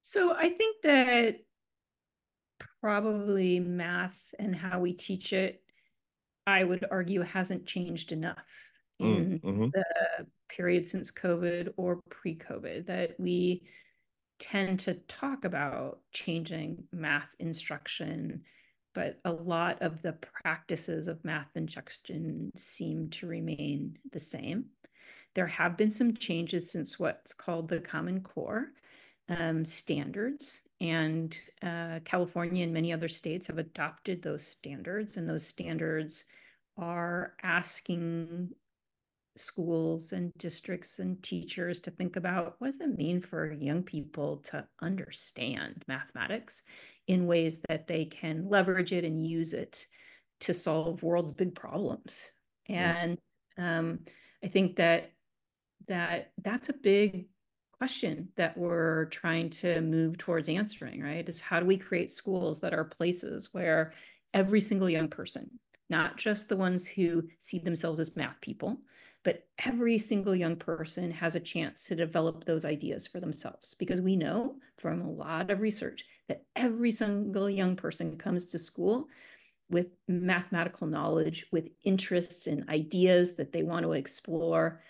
So 0.01 0.35
I 0.35 0.49
think 0.49 0.83
that 0.83 1.37
probably 2.81 3.61
math 3.61 4.19
and 4.39 4.55
how 4.55 4.81
we 4.81 4.93
teach 4.93 5.33
it, 5.33 5.63
I 6.47 6.65
would 6.65 6.85
argue, 6.91 7.23
hasn't 7.23 7.67
changed 7.67 8.13
enough 8.13 8.47
mm, 9.01 9.17
in 9.17 9.41
mm-hmm. 9.41 9.67
the 9.73 10.27
period 10.49 10.89
since 10.89 11.11
COVID 11.11 11.75
or 11.77 12.01
pre 12.11 12.37
COVID, 12.37 12.87
that 12.87 13.19
we 13.19 13.63
tend 14.39 14.81
to 14.81 14.95
talk 15.07 15.45
about 15.45 16.01
changing 16.13 16.83
math 16.93 17.35
instruction, 17.39 18.43
but 18.93 19.21
a 19.25 19.33
lot 19.33 19.81
of 19.83 20.03
the 20.03 20.15
practices 20.15 21.07
of 21.07 21.25
math 21.25 21.51
instruction 21.55 22.51
seem 22.57 23.09
to 23.11 23.27
remain 23.27 23.97
the 24.11 24.21
same. 24.21 24.65
There 25.35 25.47
have 25.47 25.77
been 25.77 25.91
some 25.91 26.15
changes 26.15 26.71
since 26.73 26.99
what's 26.99 27.33
called 27.33 27.69
the 27.69 27.81
Common 27.81 28.21
Core, 28.21 28.73
um, 29.39 29.65
standards, 29.65 30.69
and 30.81 31.39
uh, 31.63 32.01
California 32.05 32.65
and 32.65 32.73
many 32.73 32.93
other 32.93 33.09
states 33.09 33.47
have 33.47 33.59
adopted 33.59 34.23
those 34.23 34.47
standards, 34.47 35.17
and 35.17 35.29
those 35.29 35.47
standards 35.47 36.25
are 36.77 37.35
asking 37.43 38.51
schools 39.37 40.13
and 40.13 40.33
districts 40.37 40.99
and 40.99 41.23
teachers 41.23 41.81
to 41.81 41.91
think 41.91 42.17
about 42.17 42.57
what 42.59 42.73
does 42.73 42.81
it 42.81 42.99
mean 42.99 43.21
for 43.21 43.53
young 43.53 43.83
people 43.83 44.39
to 44.39 44.67
understand 44.83 45.83
mathematics 45.89 46.63
in 47.09 47.27
ways 47.27 47.61
that 47.69 47.87
they 47.87 48.05
can 48.05 48.49
leverage 48.49 48.93
it 48.93 49.05
and 49.05 49.27
use 49.27 49.55
it 49.55 49.87
to 50.41 50.53
solve 50.53 51.03
world's 51.03 51.31
big 51.31 51.55
problems. 51.55 52.21
And 52.69 53.19
um, 53.59 54.01
i 54.45 54.49
think 54.49 54.77
that 54.77 55.13
that 55.89 56.33
that's 56.43 56.69
a 56.69 56.75
big 56.75 57.27
question 57.83 58.29
that 58.37 58.57
we're 58.57 59.07
trying 59.07 59.51
to 59.51 59.81
move 59.81 60.17
towards 60.17 60.49
answering, 60.49 61.03
right? 61.03 61.29
Is 61.29 61.41
how 61.41 61.59
do 61.59 61.67
we 61.67 61.77
create 61.77 62.13
schools 62.13 62.61
that 62.61 62.73
are 62.73 62.85
places 62.85 63.53
where 63.53 63.93
every 64.33 64.61
single 64.61 64.89
young 64.89 65.09
person, 65.09 65.51
not 65.91 66.17
just 66.17 66.49
the 66.49 66.57
ones 66.57 66.87
who 66.87 67.25
see 67.41 67.59
themselves 67.59 67.99
as 67.99 68.15
math 68.15 68.41
people, 68.41 68.79
but 69.25 69.49
every 69.65 69.99
single 69.99 70.37
young 70.37 70.55
person 70.55 71.11
has 71.11 71.35
a 71.35 71.41
chance 71.41 71.85
to 71.87 71.97
develop 71.97 72.45
those 72.45 72.65
ideas 72.65 73.05
for 73.05 73.19
themselves 73.19 73.75
because 73.75 74.01
we 74.01 74.15
know 74.15 74.55
from 74.79 75.03
a 75.03 75.11
lot 75.11 75.51
of 75.51 75.59
research 75.59 76.05
that 76.29 76.45
every 76.55 76.93
single 76.93 77.51
young 77.51 77.75
person 77.75 78.17
comes 78.17 78.45
to 78.45 78.61
school 78.61 79.09
with 79.71 79.89
mathematical 80.07 80.87
knowledge, 80.87 81.47
with 81.51 81.69
interests 81.83 82.47
and 82.47 82.69
ideas 82.69 83.35
that 83.35 83.51
they 83.51 83.65
want 83.65 83.85
to 83.85 83.95
explore 83.95 84.81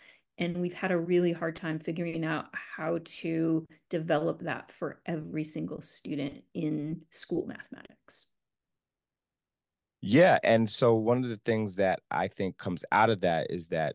and 0.43 0.59
we've 0.59 0.75
had 0.75 0.91
a 0.91 0.99
really 0.99 1.33
hard 1.33 1.55
time 1.55 1.79
figuring 1.79 2.25
out 2.25 2.47
how 2.53 2.99
to 3.05 3.65
develop 3.91 4.41
that 4.41 4.73
for 4.73 5.01
every 5.07 5.45
single 5.45 5.81
student 5.81 6.43
in 6.55 7.01
school 7.11 7.47
mathematics. 7.47 8.27
Yeah. 10.01 10.41
And 10.43 10.69
so 10.69 10.97
one 10.97 11.23
of 11.23 11.31
the 11.31 11.37
things 11.37 11.77
that 11.77 12.01
I 12.11 12.27
think 12.27 12.59
comes 12.59 12.85
out 12.91 13.09
of 13.09 13.21
that 13.21 13.53
is 13.53 13.69
that 13.69 13.95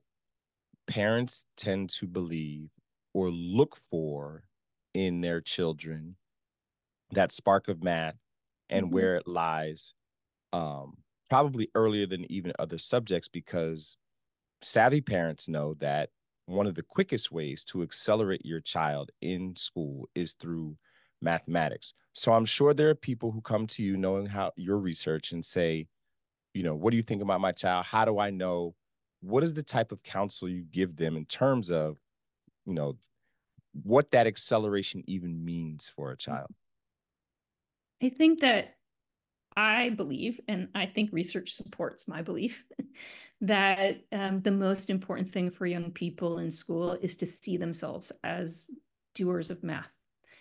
parents 0.87 1.45
tend 1.57 1.89
to 1.89 2.07
believe 2.07 2.69
or 3.13 3.29
look 3.29 3.75
for 3.75 4.45
in 4.93 5.19
their 5.19 5.41
children 5.41 6.15
that 7.11 7.33
spark 7.33 7.67
of 7.67 7.83
math 7.83 8.15
and 8.69 8.85
mm-hmm. 8.85 8.95
where 8.95 9.15
it 9.17 9.27
lies 9.27 9.93
um, 10.53 10.93
probably 11.29 11.67
earlier 11.75 12.05
than 12.05 12.31
even 12.31 12.53
other 12.57 12.77
subjects 12.77 13.27
because 13.27 13.97
savvy 14.61 15.01
parents 15.01 15.49
know 15.49 15.73
that 15.79 16.09
one 16.47 16.65
of 16.65 16.75
the 16.75 16.83
quickest 16.83 17.31
ways 17.31 17.63
to 17.65 17.83
accelerate 17.83 18.45
your 18.45 18.61
child 18.61 19.11
in 19.21 19.55
school 19.55 20.09
is 20.15 20.33
through 20.33 20.75
mathematics. 21.21 21.93
So 22.13 22.33
I'm 22.33 22.45
sure 22.45 22.73
there 22.73 22.89
are 22.89 22.95
people 22.95 23.31
who 23.31 23.41
come 23.41 23.67
to 23.67 23.83
you 23.83 23.97
knowing 23.97 24.25
how 24.25 24.53
your 24.55 24.77
research 24.77 25.33
and 25.33 25.43
say, 25.43 25.87
you 26.53 26.63
know, 26.63 26.73
what 26.73 26.91
do 26.91 26.97
you 26.97 27.03
think 27.03 27.21
about 27.21 27.41
my 27.41 27.51
child? 27.51 27.85
How 27.85 28.05
do 28.05 28.17
I 28.17 28.29
know? 28.29 28.73
What 29.21 29.43
is 29.43 29.53
the 29.53 29.63
type 29.63 29.91
of 29.91 30.03
counsel 30.03 30.47
you 30.47 30.63
give 30.71 30.95
them 30.95 31.17
in 31.17 31.25
terms 31.25 31.69
of, 31.69 31.97
you 32.65 32.73
know, 32.73 32.97
what 33.83 34.11
that 34.11 34.25
acceleration 34.25 35.03
even 35.05 35.43
means 35.43 35.89
for 35.89 36.11
a 36.11 36.15
mm. 36.15 36.19
child? 36.19 36.49
I 38.01 38.09
think 38.09 38.39
that 38.39 38.75
I 39.55 39.89
believe, 39.89 40.39
and 40.47 40.69
I 40.75 40.85
think 40.85 41.09
research 41.11 41.51
supports 41.53 42.07
my 42.07 42.21
belief, 42.21 42.63
that 43.41 44.01
um, 44.11 44.41
the 44.41 44.51
most 44.51 44.89
important 44.89 45.31
thing 45.31 45.51
for 45.51 45.65
young 45.65 45.91
people 45.91 46.39
in 46.39 46.49
school 46.49 46.97
is 47.01 47.15
to 47.17 47.25
see 47.25 47.57
themselves 47.57 48.11
as 48.23 48.69
doers 49.13 49.51
of 49.51 49.63
math, 49.63 49.91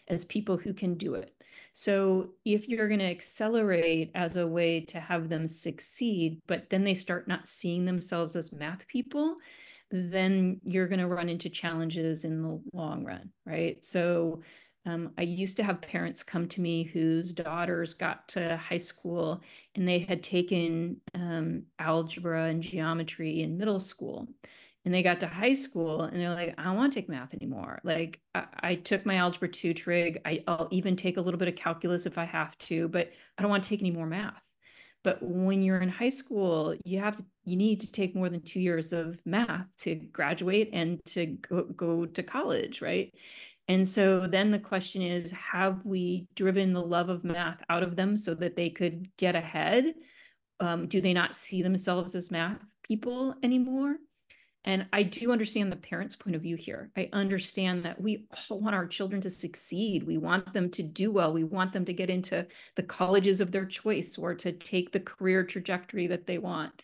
as 0.08 0.24
people 0.24 0.56
who 0.56 0.72
can 0.72 0.94
do 0.94 1.14
it. 1.14 1.32
So 1.72 2.30
if 2.44 2.68
you're 2.68 2.88
going 2.88 3.00
to 3.00 3.06
accelerate 3.06 4.10
as 4.14 4.36
a 4.36 4.46
way 4.46 4.80
to 4.86 4.98
have 4.98 5.28
them 5.28 5.46
succeed, 5.46 6.40
but 6.46 6.70
then 6.70 6.84
they 6.84 6.94
start 6.94 7.28
not 7.28 7.48
seeing 7.48 7.84
themselves 7.84 8.34
as 8.34 8.52
math 8.52 8.86
people, 8.88 9.36
then 9.90 10.60
you're 10.64 10.88
going 10.88 11.00
to 11.00 11.06
run 11.06 11.28
into 11.28 11.50
challenges 11.50 12.24
in 12.24 12.42
the 12.42 12.60
long 12.72 13.04
run, 13.04 13.30
right? 13.44 13.84
So 13.84 14.42
um, 14.86 15.10
I 15.18 15.22
used 15.22 15.56
to 15.56 15.64
have 15.64 15.82
parents 15.82 16.22
come 16.22 16.46
to 16.48 16.60
me 16.60 16.84
whose 16.84 17.32
daughters 17.32 17.92
got 17.92 18.28
to 18.28 18.56
high 18.56 18.76
school 18.76 19.42
and 19.74 19.86
they 19.86 19.98
had 19.98 20.22
taken 20.22 21.00
um, 21.14 21.64
algebra 21.78 22.44
and 22.44 22.62
geometry 22.62 23.42
in 23.42 23.58
middle 23.58 23.80
school. 23.80 24.28
And 24.84 24.94
they 24.94 25.02
got 25.02 25.18
to 25.20 25.26
high 25.26 25.54
school 25.54 26.02
and 26.02 26.20
they're 26.20 26.32
like, 26.32 26.54
I 26.56 26.62
don't 26.62 26.76
want 26.76 26.92
to 26.92 27.00
take 27.00 27.08
math 27.08 27.34
anymore. 27.34 27.80
Like, 27.82 28.20
I, 28.36 28.44
I 28.60 28.74
took 28.76 29.04
my 29.04 29.16
algebra 29.16 29.48
two 29.48 29.74
trig. 29.74 30.20
I, 30.24 30.44
I'll 30.46 30.68
even 30.70 30.94
take 30.94 31.16
a 31.16 31.20
little 31.20 31.38
bit 31.38 31.48
of 31.48 31.56
calculus 31.56 32.06
if 32.06 32.16
I 32.16 32.24
have 32.24 32.56
to, 32.58 32.86
but 32.86 33.10
I 33.36 33.42
don't 33.42 33.50
want 33.50 33.64
to 33.64 33.68
take 33.68 33.80
any 33.80 33.90
more 33.90 34.06
math. 34.06 34.40
But 35.02 35.22
when 35.22 35.62
you're 35.62 35.80
in 35.80 35.88
high 35.88 36.08
school, 36.08 36.76
you 36.84 37.00
have 37.00 37.16
to, 37.16 37.24
you 37.44 37.56
need 37.56 37.80
to 37.80 37.90
take 37.90 38.14
more 38.14 38.28
than 38.28 38.42
two 38.42 38.60
years 38.60 38.92
of 38.92 39.18
math 39.24 39.66
to 39.78 39.94
graduate 39.94 40.70
and 40.72 41.00
to 41.06 41.26
go, 41.26 41.62
go 41.62 42.06
to 42.06 42.22
college, 42.22 42.80
right? 42.80 43.12
And 43.68 43.88
so 43.88 44.26
then 44.26 44.50
the 44.50 44.58
question 44.58 45.02
is 45.02 45.32
have 45.32 45.84
we 45.84 46.28
driven 46.34 46.72
the 46.72 46.82
love 46.82 47.08
of 47.08 47.24
math 47.24 47.62
out 47.68 47.82
of 47.82 47.96
them 47.96 48.16
so 48.16 48.34
that 48.34 48.56
they 48.56 48.70
could 48.70 49.08
get 49.16 49.34
ahead? 49.34 49.94
Um, 50.60 50.86
do 50.86 51.00
they 51.00 51.12
not 51.12 51.34
see 51.34 51.62
themselves 51.62 52.14
as 52.14 52.30
math 52.30 52.60
people 52.82 53.34
anymore? 53.42 53.96
And 54.64 54.86
I 54.92 55.04
do 55.04 55.30
understand 55.30 55.70
the 55.70 55.76
parents' 55.76 56.16
point 56.16 56.34
of 56.34 56.42
view 56.42 56.56
here. 56.56 56.90
I 56.96 57.08
understand 57.12 57.84
that 57.84 58.00
we 58.00 58.26
all 58.50 58.60
want 58.60 58.74
our 58.74 58.86
children 58.86 59.20
to 59.20 59.30
succeed. 59.30 60.02
We 60.02 60.18
want 60.18 60.52
them 60.52 60.70
to 60.70 60.82
do 60.82 61.12
well. 61.12 61.32
We 61.32 61.44
want 61.44 61.72
them 61.72 61.84
to 61.84 61.92
get 61.92 62.10
into 62.10 62.46
the 62.74 62.82
colleges 62.82 63.40
of 63.40 63.52
their 63.52 63.64
choice 63.64 64.18
or 64.18 64.34
to 64.34 64.50
take 64.50 64.90
the 64.90 65.00
career 65.00 65.44
trajectory 65.44 66.08
that 66.08 66.26
they 66.26 66.38
want. 66.38 66.82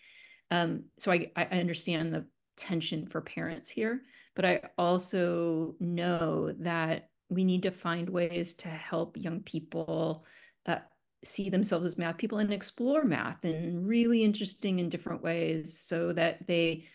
Um, 0.52 0.84
so 0.98 1.10
I, 1.10 1.32
I 1.34 1.44
understand 1.44 2.14
the 2.14 2.24
tension 2.56 3.06
for 3.06 3.20
parents 3.20 3.70
here, 3.70 4.02
but 4.34 4.44
I 4.44 4.60
also 4.78 5.74
know 5.80 6.52
that 6.58 7.08
we 7.28 7.44
need 7.44 7.62
to 7.62 7.70
find 7.70 8.08
ways 8.08 8.52
to 8.54 8.68
help 8.68 9.16
young 9.16 9.40
people 9.40 10.24
uh, 10.66 10.78
see 11.24 11.48
themselves 11.48 11.86
as 11.86 11.96
math 11.96 12.18
people 12.18 12.38
and 12.38 12.52
explore 12.52 13.04
math 13.04 13.44
in 13.44 13.86
really 13.86 14.22
interesting 14.22 14.80
and 14.80 14.90
different 14.90 15.22
ways 15.22 15.78
so 15.78 16.12
that 16.12 16.46
they 16.46 16.86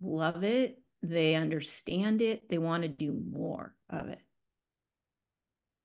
love 0.00 0.42
it, 0.42 0.80
they 1.02 1.34
understand 1.34 2.22
it, 2.22 2.48
they 2.48 2.58
want 2.58 2.82
to 2.82 2.88
do 2.88 3.12
more 3.30 3.74
of 3.90 4.08
it. 4.08 4.20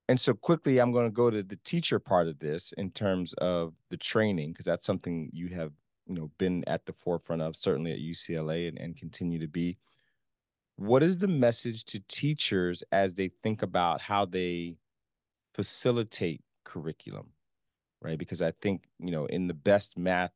And 0.07 0.19
so 0.19 0.33
quickly, 0.33 0.79
I'm 0.79 0.91
going 0.91 1.05
to 1.05 1.12
go 1.12 1.29
to 1.29 1.43
the 1.43 1.59
teacher 1.63 2.00
part 2.00 2.27
of 2.27 2.39
this 2.39 2.71
in 2.71 2.89
terms 2.89 3.33
of 3.33 3.75
the 3.91 3.98
training, 3.98 4.53
because 4.53 4.65
that's 4.65 4.86
something 4.86 5.29
you 5.31 5.50
have, 5.50 5.71
you 6.10 6.16
know, 6.16 6.32
been 6.39 6.63
at 6.66 6.86
the 6.86 6.94
forefront 6.94 7.42
of, 7.42 7.56
certainly 7.56 7.92
at 7.92 8.00
UCLA 8.00 8.68
and, 8.68 8.78
and 8.80 8.98
continue 8.98 9.39
to 9.39 9.48
be. 9.48 9.78
What 10.75 11.04
is 11.04 11.20
the 11.20 11.28
message 11.28 11.86
to 11.86 12.00
teachers 12.08 12.84
as 12.92 13.13
they 13.13 13.30
think 13.44 13.62
about 13.62 14.01
how 14.01 14.25
they 14.25 14.78
facilitate 15.54 16.42
curriculum? 16.66 17.28
Right. 18.01 18.18
Because 18.18 18.42
I 18.42 18.51
think, 18.62 18.86
you 18.98 19.12
know, 19.12 19.25
in 19.25 19.48
the 19.48 19.54
best 19.54 19.98
math, 19.98 20.32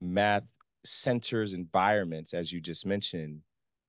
math 0.00 0.44
centers 0.84 1.52
environments, 1.52 2.32
as 2.32 2.52
you 2.52 2.60
just 2.60 2.86
mentioned, 2.86 3.42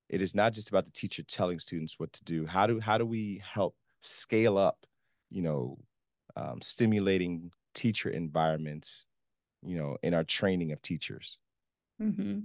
it 0.10 0.22
is 0.22 0.36
not 0.36 0.54
just 0.54 0.70
about 0.70 0.86
the 0.86 0.92
teacher 0.92 1.24
telling 1.24 1.60
students 1.60 2.00
what 2.00 2.12
to 2.14 2.24
do. 2.24 2.46
How 2.46 2.66
do 2.66 2.80
how 2.80 2.98
do 2.98 3.06
we 3.06 3.42
help 3.46 3.76
scale 4.02 4.58
up, 4.58 4.86
you 5.30 5.42
know, 5.42 5.78
um, 6.36 6.62
stimulating 6.62 7.52
teacher 7.74 8.10
environments, 8.10 9.06
you 9.64 9.78
know, 9.78 9.98
in 10.04 10.14
our 10.14 10.24
training 10.24 10.72
of 10.72 10.82
teachers? 10.82 11.40
Mm-hmm. 12.02 12.40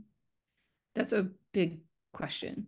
That's 0.95 1.13
a 1.13 1.29
big 1.53 1.81
question. 2.13 2.67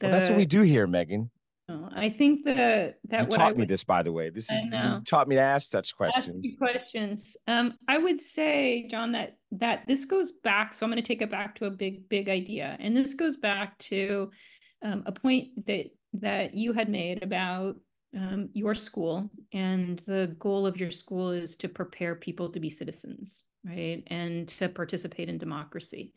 The, 0.00 0.08
well, 0.08 0.18
that's 0.18 0.28
what 0.28 0.38
we 0.38 0.46
do 0.46 0.62
here, 0.62 0.86
Megan. 0.86 1.30
Oh, 1.68 1.88
I 1.92 2.10
think 2.10 2.44
that 2.44 2.98
that 3.08 3.24
you 3.24 3.36
taught 3.36 3.56
me 3.56 3.64
this, 3.64 3.82
by 3.82 4.04
the 4.04 4.12
way. 4.12 4.30
This 4.30 4.50
is 4.52 4.62
you 4.62 5.00
taught 5.04 5.26
me 5.26 5.34
to 5.34 5.40
ask 5.40 5.68
such 5.68 5.96
questions. 5.96 6.46
Ask 6.46 6.58
questions. 6.58 7.36
Um, 7.48 7.74
I 7.88 7.98
would 7.98 8.20
say, 8.20 8.86
John, 8.88 9.10
that 9.12 9.38
that 9.50 9.82
this 9.88 10.04
goes 10.04 10.30
back. 10.44 10.74
So 10.74 10.86
I'm 10.86 10.92
going 10.92 11.02
to 11.02 11.06
take 11.06 11.22
it 11.22 11.30
back 11.30 11.56
to 11.56 11.66
a 11.66 11.70
big, 11.70 12.08
big 12.08 12.28
idea, 12.28 12.76
and 12.78 12.96
this 12.96 13.14
goes 13.14 13.36
back 13.36 13.76
to 13.78 14.30
um, 14.84 15.02
a 15.06 15.12
point 15.12 15.66
that 15.66 15.86
that 16.12 16.54
you 16.54 16.72
had 16.72 16.88
made 16.88 17.24
about 17.24 17.76
um, 18.16 18.48
your 18.52 18.74
school, 18.74 19.28
and 19.52 20.04
the 20.06 20.36
goal 20.38 20.68
of 20.68 20.76
your 20.76 20.92
school 20.92 21.30
is 21.30 21.56
to 21.56 21.68
prepare 21.68 22.14
people 22.14 22.48
to 22.48 22.60
be 22.60 22.70
citizens, 22.70 23.42
right, 23.66 24.02
and 24.06 24.48
to 24.48 24.68
participate 24.68 25.28
in 25.28 25.38
democracy. 25.38 26.12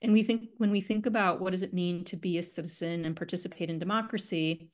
And 0.00 0.12
we 0.12 0.22
think 0.22 0.50
when 0.58 0.70
we 0.70 0.80
think 0.80 1.06
about 1.06 1.40
what 1.40 1.50
does 1.50 1.62
it 1.62 1.74
mean 1.74 2.04
to 2.04 2.16
be 2.16 2.38
a 2.38 2.42
citizen 2.42 3.04
and 3.04 3.16
participate 3.16 3.68
in 3.68 3.78
democracy, 3.78 4.70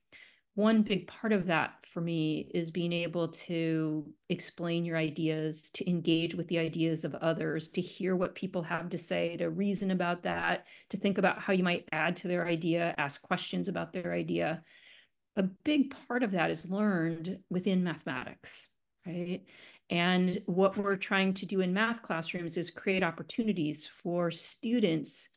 one 0.54 0.82
big 0.82 1.08
part 1.08 1.32
of 1.32 1.46
that 1.46 1.72
for 1.84 2.00
me 2.00 2.48
is 2.54 2.70
being 2.70 2.92
able 2.92 3.28
to 3.28 4.06
explain 4.28 4.84
your 4.84 4.96
ideas, 4.96 5.70
to 5.70 5.88
engage 5.90 6.34
with 6.34 6.46
the 6.46 6.58
ideas 6.58 7.04
of 7.04 7.14
others, 7.16 7.68
to 7.68 7.80
hear 7.80 8.14
what 8.14 8.36
people 8.36 8.62
have 8.62 8.88
to 8.90 8.98
say, 8.98 9.36
to 9.36 9.50
reason 9.50 9.90
about 9.90 10.22
that, 10.22 10.66
to 10.90 10.96
think 10.96 11.18
about 11.18 11.40
how 11.40 11.52
you 11.52 11.64
might 11.64 11.88
add 11.90 12.16
to 12.18 12.28
their 12.28 12.46
idea, 12.46 12.94
ask 12.98 13.20
questions 13.22 13.66
about 13.66 13.92
their 13.92 14.12
idea. 14.12 14.62
A 15.36 15.42
big 15.42 15.92
part 16.06 16.22
of 16.22 16.30
that 16.32 16.50
is 16.52 16.70
learned 16.70 17.40
within 17.50 17.82
mathematics, 17.82 18.68
right? 19.04 19.42
And 19.90 20.40
what 20.46 20.76
we're 20.76 20.96
trying 20.96 21.34
to 21.34 21.46
do 21.46 21.60
in 21.60 21.72
math 21.72 22.02
classrooms 22.02 22.56
is 22.56 22.70
create 22.70 23.02
opportunities 23.02 23.86
for 23.86 24.30
students 24.30 25.30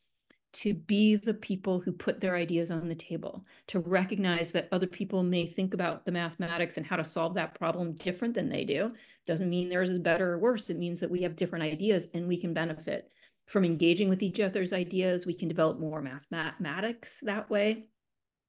to 0.53 0.73
be 0.73 1.15
the 1.15 1.33
people 1.33 1.79
who 1.79 1.91
put 1.91 2.19
their 2.19 2.36
ideas 2.36 2.71
on 2.71 2.88
the 2.88 2.95
table, 2.95 3.45
to 3.67 3.79
recognize 3.79 4.51
that 4.51 4.69
other 4.71 4.88
people 4.88 5.21
may 5.21 5.45
think 5.45 5.73
about 5.73 6.05
the 6.05 6.12
mathematics 6.12 6.77
and 6.77 6.86
how 6.86 6.95
to 6.95 7.03
solve 7.03 7.33
that 7.36 7.53
problem 7.60 7.93
different 7.93 8.33
than 8.33 8.49
they 8.49 8.63
do. 8.63 8.91
Doesn't 9.27 9.49
mean 9.49 9.69
theirs 9.69 9.91
is 9.91 9.99
better 9.99 10.33
or 10.33 10.39
worse. 10.39 10.69
It 10.69 10.79
means 10.79 10.99
that 11.01 11.12
we 11.12 11.21
have 11.21 11.36
different 11.36 11.65
ideas 11.65 12.07
and 12.13 12.27
we 12.27 12.38
can 12.38 12.53
benefit 12.53 13.12
from 13.45 13.65
engaging 13.65 14.10
with 14.10 14.23
each 14.23 14.39
other's 14.39 14.73
ideas. 14.73 15.25
We 15.25 15.33
can 15.33 15.47
develop 15.47 15.79
more 15.79 16.01
mathematics 16.31 17.19
that 17.23 17.49
way. 17.49 17.88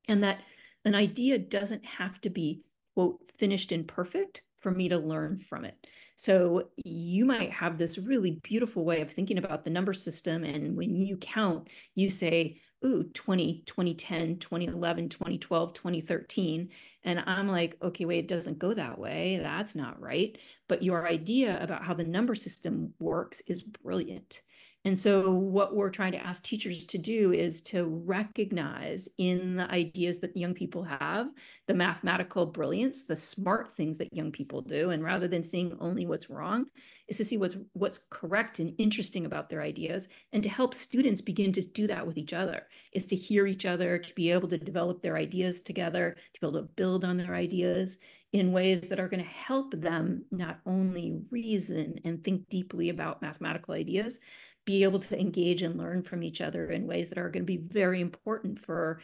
And 0.07 0.23
that 0.23 0.41
an 0.85 0.95
idea 0.95 1.39
doesn't 1.39 1.85
have 1.85 2.21
to 2.23 2.31
be, 2.31 2.63
quote, 2.95 3.21
finished 3.37 3.73
and 3.73 3.87
perfect 3.87 4.43
for 4.61 4.71
me 4.71 4.89
to 4.89 4.99
learn 4.99 5.39
from 5.39 5.65
it. 5.65 5.87
So 6.17 6.71
you 6.77 7.25
might 7.25 7.53
have 7.53 7.79
this 7.79 7.97
really 7.97 8.41
beautiful 8.43 8.85
way 8.85 9.01
of 9.01 9.13
thinking 9.13 9.39
about 9.39 9.65
the 9.65 9.71
number 9.71 9.95
system. 9.95 10.43
And 10.43 10.77
when 10.77 10.97
you 10.97 11.17
count, 11.17 11.69
you 11.95 12.11
say, 12.11 12.61
ooh, 12.85 13.05
20, 13.05 13.63
2010, 13.67 14.39
2011, 14.39 15.09
2012, 15.09 15.75
2013. 15.75 16.69
And 17.05 17.21
I'm 17.21 17.49
like, 17.49 17.77
okay, 17.83 18.05
wait, 18.05 18.25
it 18.25 18.29
doesn't 18.29 18.59
go 18.59 18.75
that 18.75 18.99
way. 18.99 19.39
That's 19.43 19.75
not 19.75 20.01
right. 20.01 20.37
But 20.67 20.83
your 20.83 21.07
idea 21.07 21.63
about 21.63 21.85
how 21.85 21.95
the 21.95 22.05
number 22.05 22.35
system 22.35 22.93
works 22.99 23.41
is 23.47 23.63
brilliant. 23.63 24.43
And 24.85 24.99
so, 24.99 25.33
what 25.33 25.75
we're 25.75 25.91
trying 25.91 26.13
to 26.13 26.25
ask 26.25 26.43
teachers 26.43 26.87
to 26.87 26.99
do 26.99 27.33
is 27.33 27.61
to 27.63 27.85
recognize 27.85 29.09
in 29.19 29.57
the 29.57 29.71
ideas 29.71 30.21
that 30.21 30.37
young 30.37 30.55
people 30.55 30.85
have 30.85 31.29
the 31.67 31.75
mathematical 31.75 32.47
brilliance, 32.47 33.05
the 33.05 33.17
smart 33.17 33.77
things 33.77 33.99
that 33.99 34.13
young 34.13 34.31
people 34.31 34.63
do. 34.63 34.91
And 34.91 35.03
rather 35.03 35.29
than 35.29 35.43
seeing 35.43 35.77
only 35.81 36.07
what's 36.07 36.31
wrong, 36.31 36.67
is 37.09 37.17
to 37.17 37.25
see 37.25 37.37
what's 37.39 37.57
what's 37.73 38.01
correct 38.11 38.61
and 38.61 38.75
interesting 38.79 39.27
about 39.27 39.49
their 39.49 39.63
ideas 39.63 40.09
and 40.33 40.43
to 40.43 40.49
help 40.49 40.75
students 40.75 41.21
begin 41.21 41.53
to 41.53 41.67
do 41.67 41.87
that 41.87 42.07
with 42.07 42.19
each 42.19 42.33
other 42.33 42.67
is 42.93 43.07
to 43.07 43.17
hear 43.17 43.47
each 43.47 43.65
other 43.65 43.99
to 43.99 44.15
be 44.15 44.31
able 44.31 44.49
to 44.49 44.59
develop 44.59 45.03
their 45.03 45.17
ideas 45.17 45.61
together 45.61 46.17
to 46.35 46.41
be 46.41 46.47
able 46.47 46.61
to 46.61 46.69
build 46.77 47.05
on 47.05 47.17
their 47.17 47.35
ideas 47.35 47.99
in 48.35 48.53
ways 48.53 48.83
that 48.83 49.01
are 49.01 49.09
going 49.09 49.23
to 49.23 49.31
help 49.31 49.73
them 49.81 50.23
not 50.31 50.61
only 50.67 51.23
reason 51.31 51.99
and 52.05 52.23
think 52.23 52.47
deeply 52.51 52.91
about 52.91 53.23
mathematical 53.23 53.75
ideas 53.75 54.21
be 54.69 54.83
able 54.83 55.01
to 55.01 55.19
engage 55.19 55.63
and 55.63 55.79
learn 55.79 56.03
from 56.03 56.23
each 56.23 56.43
other 56.43 56.71
in 56.71 56.87
ways 56.87 57.09
that 57.09 57.17
are 57.17 57.31
going 57.31 57.43
to 57.43 57.47
be 57.47 57.57
very 57.57 58.03
important 58.03 58.61
for 58.61 59.01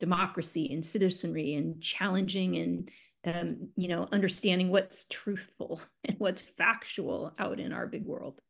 democracy 0.00 0.72
and 0.72 0.82
citizenry 0.82 1.52
and 1.56 1.82
challenging 1.82 2.56
and 2.56 2.90
um, 3.26 3.68
you 3.76 3.86
know 3.86 4.08
understanding 4.12 4.70
what's 4.70 5.04
truthful 5.10 5.82
and 6.06 6.18
what's 6.18 6.40
factual 6.40 7.34
out 7.38 7.60
in 7.60 7.70
our 7.70 7.86
big 7.86 8.06
world. 8.06 8.40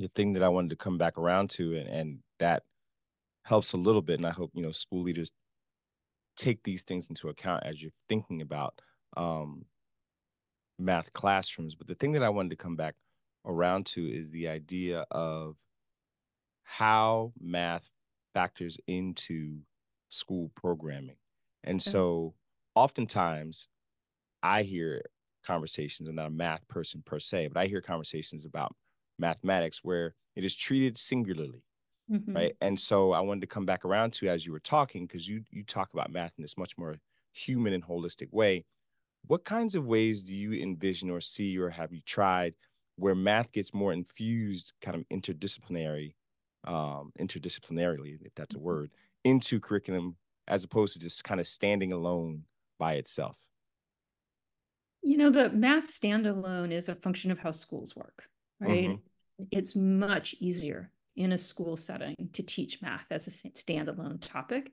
The 0.00 0.08
thing 0.08 0.32
that 0.32 0.42
i 0.42 0.48
wanted 0.48 0.70
to 0.70 0.76
come 0.76 0.98
back 0.98 1.16
around 1.16 1.50
to 1.50 1.76
and, 1.76 1.88
and 1.88 2.18
that 2.40 2.64
helps 3.44 3.74
a 3.74 3.76
little 3.76 4.02
bit 4.02 4.18
and 4.18 4.26
i 4.26 4.32
hope 4.32 4.50
you 4.54 4.62
know 4.62 4.72
school 4.72 5.04
leaders 5.04 5.30
take 6.36 6.64
these 6.64 6.82
things 6.82 7.06
into 7.08 7.28
account 7.28 7.62
as 7.64 7.80
you're 7.80 7.92
thinking 8.08 8.40
about 8.42 8.74
um, 9.16 9.66
math 10.80 11.12
classrooms 11.12 11.76
but 11.76 11.86
the 11.86 11.94
thing 11.94 12.10
that 12.10 12.24
i 12.24 12.28
wanted 12.28 12.50
to 12.50 12.56
come 12.56 12.74
back 12.74 12.96
around 13.44 13.86
to 13.86 14.06
is 14.06 14.30
the 14.30 14.48
idea 14.48 15.04
of 15.10 15.56
how 16.62 17.32
math 17.40 17.90
factors 18.34 18.78
into 18.86 19.58
school 20.08 20.50
programming. 20.54 21.16
And 21.64 21.76
okay. 21.76 21.90
so 21.90 22.34
oftentimes 22.74 23.68
I 24.42 24.62
hear 24.62 25.02
conversations, 25.44 26.08
I'm 26.08 26.14
not 26.14 26.26
a 26.26 26.30
math 26.30 26.66
person 26.68 27.02
per 27.04 27.18
se, 27.18 27.48
but 27.48 27.60
I 27.60 27.66
hear 27.66 27.80
conversations 27.80 28.44
about 28.44 28.74
mathematics 29.18 29.80
where 29.82 30.14
it 30.36 30.44
is 30.44 30.54
treated 30.54 30.96
singularly. 30.96 31.62
Mm-hmm. 32.10 32.34
Right. 32.34 32.56
And 32.60 32.78
so 32.78 33.12
I 33.12 33.20
wanted 33.20 33.42
to 33.42 33.46
come 33.46 33.64
back 33.64 33.84
around 33.84 34.12
to 34.14 34.28
as 34.28 34.44
you 34.44 34.52
were 34.52 34.60
talking, 34.60 35.06
because 35.06 35.26
you 35.26 35.44
you 35.50 35.62
talk 35.62 35.92
about 35.92 36.10
math 36.10 36.32
in 36.36 36.42
this 36.42 36.58
much 36.58 36.76
more 36.76 36.96
human 37.32 37.72
and 37.72 37.84
holistic 37.84 38.32
way. 38.32 38.64
What 39.28 39.44
kinds 39.44 39.74
of 39.74 39.86
ways 39.86 40.22
do 40.22 40.34
you 40.36 40.52
envision 40.52 41.10
or 41.10 41.20
see 41.20 41.56
or 41.56 41.70
have 41.70 41.92
you 41.92 42.00
tried 42.04 42.54
where 43.02 43.16
math 43.16 43.50
gets 43.50 43.74
more 43.74 43.92
infused, 43.92 44.74
kind 44.80 44.96
of 44.96 45.04
interdisciplinary, 45.08 46.14
um, 46.64 47.12
interdisciplinarily, 47.18 48.16
if 48.24 48.32
that's 48.36 48.54
a 48.54 48.58
mm-hmm. 48.58 48.66
word, 48.66 48.90
into 49.24 49.58
curriculum 49.58 50.14
as 50.46 50.62
opposed 50.62 50.94
to 50.94 51.00
just 51.00 51.24
kind 51.24 51.40
of 51.40 51.48
standing 51.48 51.92
alone 51.92 52.44
by 52.78 52.94
itself? 52.94 53.36
You 55.02 55.16
know, 55.16 55.30
the 55.30 55.50
math 55.50 55.88
standalone 55.88 56.70
is 56.70 56.88
a 56.88 56.94
function 56.94 57.32
of 57.32 57.40
how 57.40 57.50
schools 57.50 57.96
work, 57.96 58.22
right? 58.60 58.90
Mm-hmm. 58.90 59.44
It's 59.50 59.74
much 59.74 60.36
easier 60.38 60.92
in 61.16 61.32
a 61.32 61.38
school 61.38 61.76
setting 61.76 62.28
to 62.34 62.42
teach 62.44 62.80
math 62.82 63.06
as 63.10 63.26
a 63.26 63.30
standalone 63.30 64.20
topic. 64.20 64.70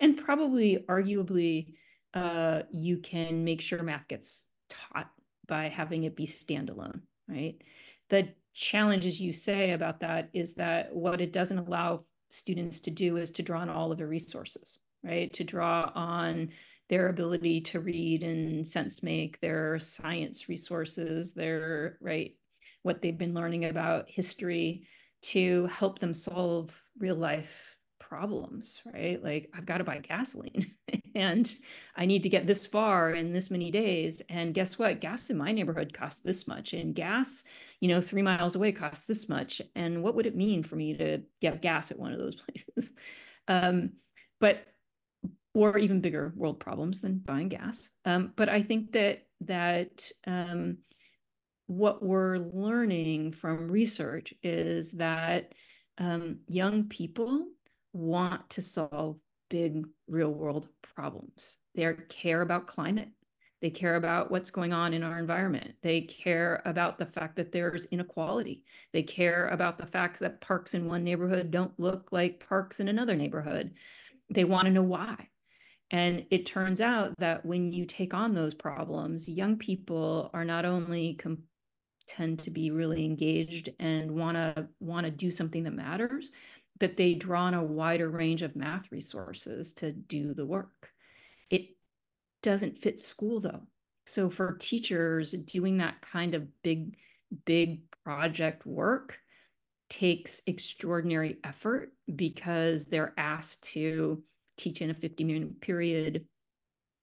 And 0.00 0.18
probably, 0.18 0.84
arguably, 0.86 1.76
uh, 2.12 2.62
you 2.70 2.98
can 2.98 3.42
make 3.42 3.62
sure 3.62 3.82
math 3.82 4.06
gets 4.06 4.44
taught 4.68 5.10
by 5.46 5.68
having 5.68 6.04
it 6.04 6.14
be 6.14 6.26
standalone 6.26 7.00
right? 7.30 7.56
The 8.08 8.28
challenge, 8.54 9.06
as 9.06 9.20
you 9.20 9.32
say 9.32 9.72
about 9.72 10.00
that, 10.00 10.28
is 10.32 10.54
that 10.54 10.94
what 10.94 11.20
it 11.20 11.32
doesn't 11.32 11.58
allow 11.58 12.04
students 12.30 12.80
to 12.80 12.90
do 12.90 13.16
is 13.16 13.30
to 13.32 13.42
draw 13.42 13.60
on 13.60 13.68
all 13.68 13.92
of 13.92 13.98
their 13.98 14.06
resources, 14.06 14.80
right? 15.04 15.32
To 15.34 15.44
draw 15.44 15.90
on 15.94 16.50
their 16.88 17.08
ability 17.08 17.60
to 17.60 17.80
read 17.80 18.24
and 18.24 18.66
sense 18.66 19.02
make, 19.02 19.40
their 19.40 19.78
science 19.78 20.48
resources, 20.48 21.34
their, 21.34 21.98
right, 22.00 22.34
what 22.82 23.00
they've 23.00 23.16
been 23.16 23.34
learning 23.34 23.66
about 23.66 24.10
history 24.10 24.86
to 25.22 25.66
help 25.66 25.98
them 25.98 26.14
solve 26.14 26.70
real 26.98 27.14
life 27.14 27.76
problems, 27.98 28.80
right? 28.92 29.22
Like 29.22 29.50
I've 29.54 29.66
got 29.66 29.78
to 29.78 29.84
buy 29.84 29.98
gasoline 29.98 30.74
and 31.14 31.54
I 31.96 32.06
need 32.06 32.22
to 32.22 32.28
get 32.28 32.46
this 32.46 32.66
far 32.66 33.10
in 33.10 33.32
this 33.32 33.50
many 33.50 33.70
days. 33.70 34.22
And 34.28 34.54
guess 34.54 34.78
what? 34.78 35.00
Gas 35.00 35.30
in 35.30 35.36
my 35.36 35.52
neighborhood 35.52 35.92
costs 35.92 36.20
this 36.20 36.46
much. 36.46 36.72
And 36.72 36.94
gas, 36.94 37.44
you 37.80 37.88
know, 37.88 38.00
three 38.00 38.22
miles 38.22 38.56
away 38.56 38.72
costs 38.72 39.06
this 39.06 39.28
much. 39.28 39.60
And 39.74 40.02
what 40.02 40.14
would 40.14 40.26
it 40.26 40.36
mean 40.36 40.62
for 40.62 40.76
me 40.76 40.96
to 40.96 41.22
get 41.40 41.62
gas 41.62 41.90
at 41.90 41.98
one 41.98 42.12
of 42.12 42.18
those 42.18 42.36
places? 42.76 42.92
Um, 43.48 43.92
but 44.40 44.66
or 45.52 45.78
even 45.78 46.00
bigger 46.00 46.32
world 46.36 46.60
problems 46.60 47.00
than 47.00 47.18
buying 47.18 47.48
gas. 47.48 47.90
Um, 48.04 48.32
but 48.36 48.48
I 48.48 48.62
think 48.62 48.92
that 48.92 49.26
that 49.42 50.08
um, 50.26 50.78
what 51.66 52.02
we're 52.02 52.36
learning 52.36 53.32
from 53.32 53.68
research 53.68 54.34
is 54.42 54.92
that 54.92 55.52
um, 55.98 56.38
young 56.46 56.84
people 56.84 57.46
want 57.92 58.48
to 58.50 58.62
solve 58.62 59.18
big 59.48 59.86
real 60.08 60.30
world 60.30 60.68
problems. 61.00 61.56
They 61.74 61.94
care 62.08 62.42
about 62.42 62.66
climate. 62.66 63.08
They 63.62 63.70
care 63.70 63.96
about 63.96 64.30
what's 64.30 64.50
going 64.50 64.72
on 64.72 64.92
in 64.92 65.02
our 65.02 65.18
environment. 65.18 65.74
They 65.82 66.02
care 66.02 66.60
about 66.66 66.98
the 66.98 67.06
fact 67.06 67.36
that 67.36 67.52
there's 67.52 67.86
inequality. 67.86 68.64
They 68.92 69.02
care 69.02 69.48
about 69.48 69.78
the 69.78 69.86
fact 69.86 70.18
that 70.20 70.40
parks 70.40 70.74
in 70.74 70.86
one 70.86 71.04
neighborhood 71.04 71.50
don't 71.50 71.78
look 71.78 72.08
like 72.10 72.46
parks 72.46 72.80
in 72.80 72.88
another 72.88 73.16
neighborhood. 73.16 73.72
They 74.28 74.44
want 74.44 74.66
to 74.66 74.72
know 74.72 74.82
why. 74.82 75.28
And 75.90 76.26
it 76.30 76.46
turns 76.46 76.80
out 76.80 77.14
that 77.18 77.44
when 77.44 77.72
you 77.72 77.84
take 77.86 78.14
on 78.14 78.34
those 78.34 78.54
problems, 78.54 79.28
young 79.28 79.56
people 79.56 80.30
are 80.34 80.44
not 80.44 80.64
only 80.64 81.14
com- 81.14 81.44
tend 82.06 82.42
to 82.42 82.50
be 82.50 82.70
really 82.70 83.04
engaged 83.04 83.70
and 83.78 84.10
want 84.10 84.36
to 84.36 84.68
want 84.80 85.04
to 85.04 85.10
do 85.10 85.30
something 85.30 85.64
that 85.64 85.72
matters, 85.72 86.30
that 86.80 86.96
they 86.96 87.14
draw 87.14 87.44
on 87.44 87.54
a 87.54 87.62
wider 87.62 88.08
range 88.08 88.42
of 88.42 88.56
math 88.56 88.90
resources 88.90 89.72
to 89.74 89.92
do 89.92 90.34
the 90.34 90.44
work. 90.44 90.90
It 91.50 91.76
doesn't 92.42 92.78
fit 92.78 92.98
school 92.98 93.40
though. 93.40 93.62
So 94.06 94.30
for 94.30 94.56
teachers, 94.58 95.32
doing 95.32 95.76
that 95.78 96.00
kind 96.00 96.34
of 96.34 96.48
big, 96.62 96.96
big 97.44 97.82
project 98.02 98.66
work 98.66 99.18
takes 99.88 100.42
extraordinary 100.46 101.36
effort 101.44 101.92
because 102.16 102.86
they're 102.86 103.14
asked 103.18 103.62
to 103.72 104.22
teach 104.56 104.82
in 104.82 104.90
a 104.90 104.94
50 104.94 105.24
minute 105.24 105.60
period 105.60 106.26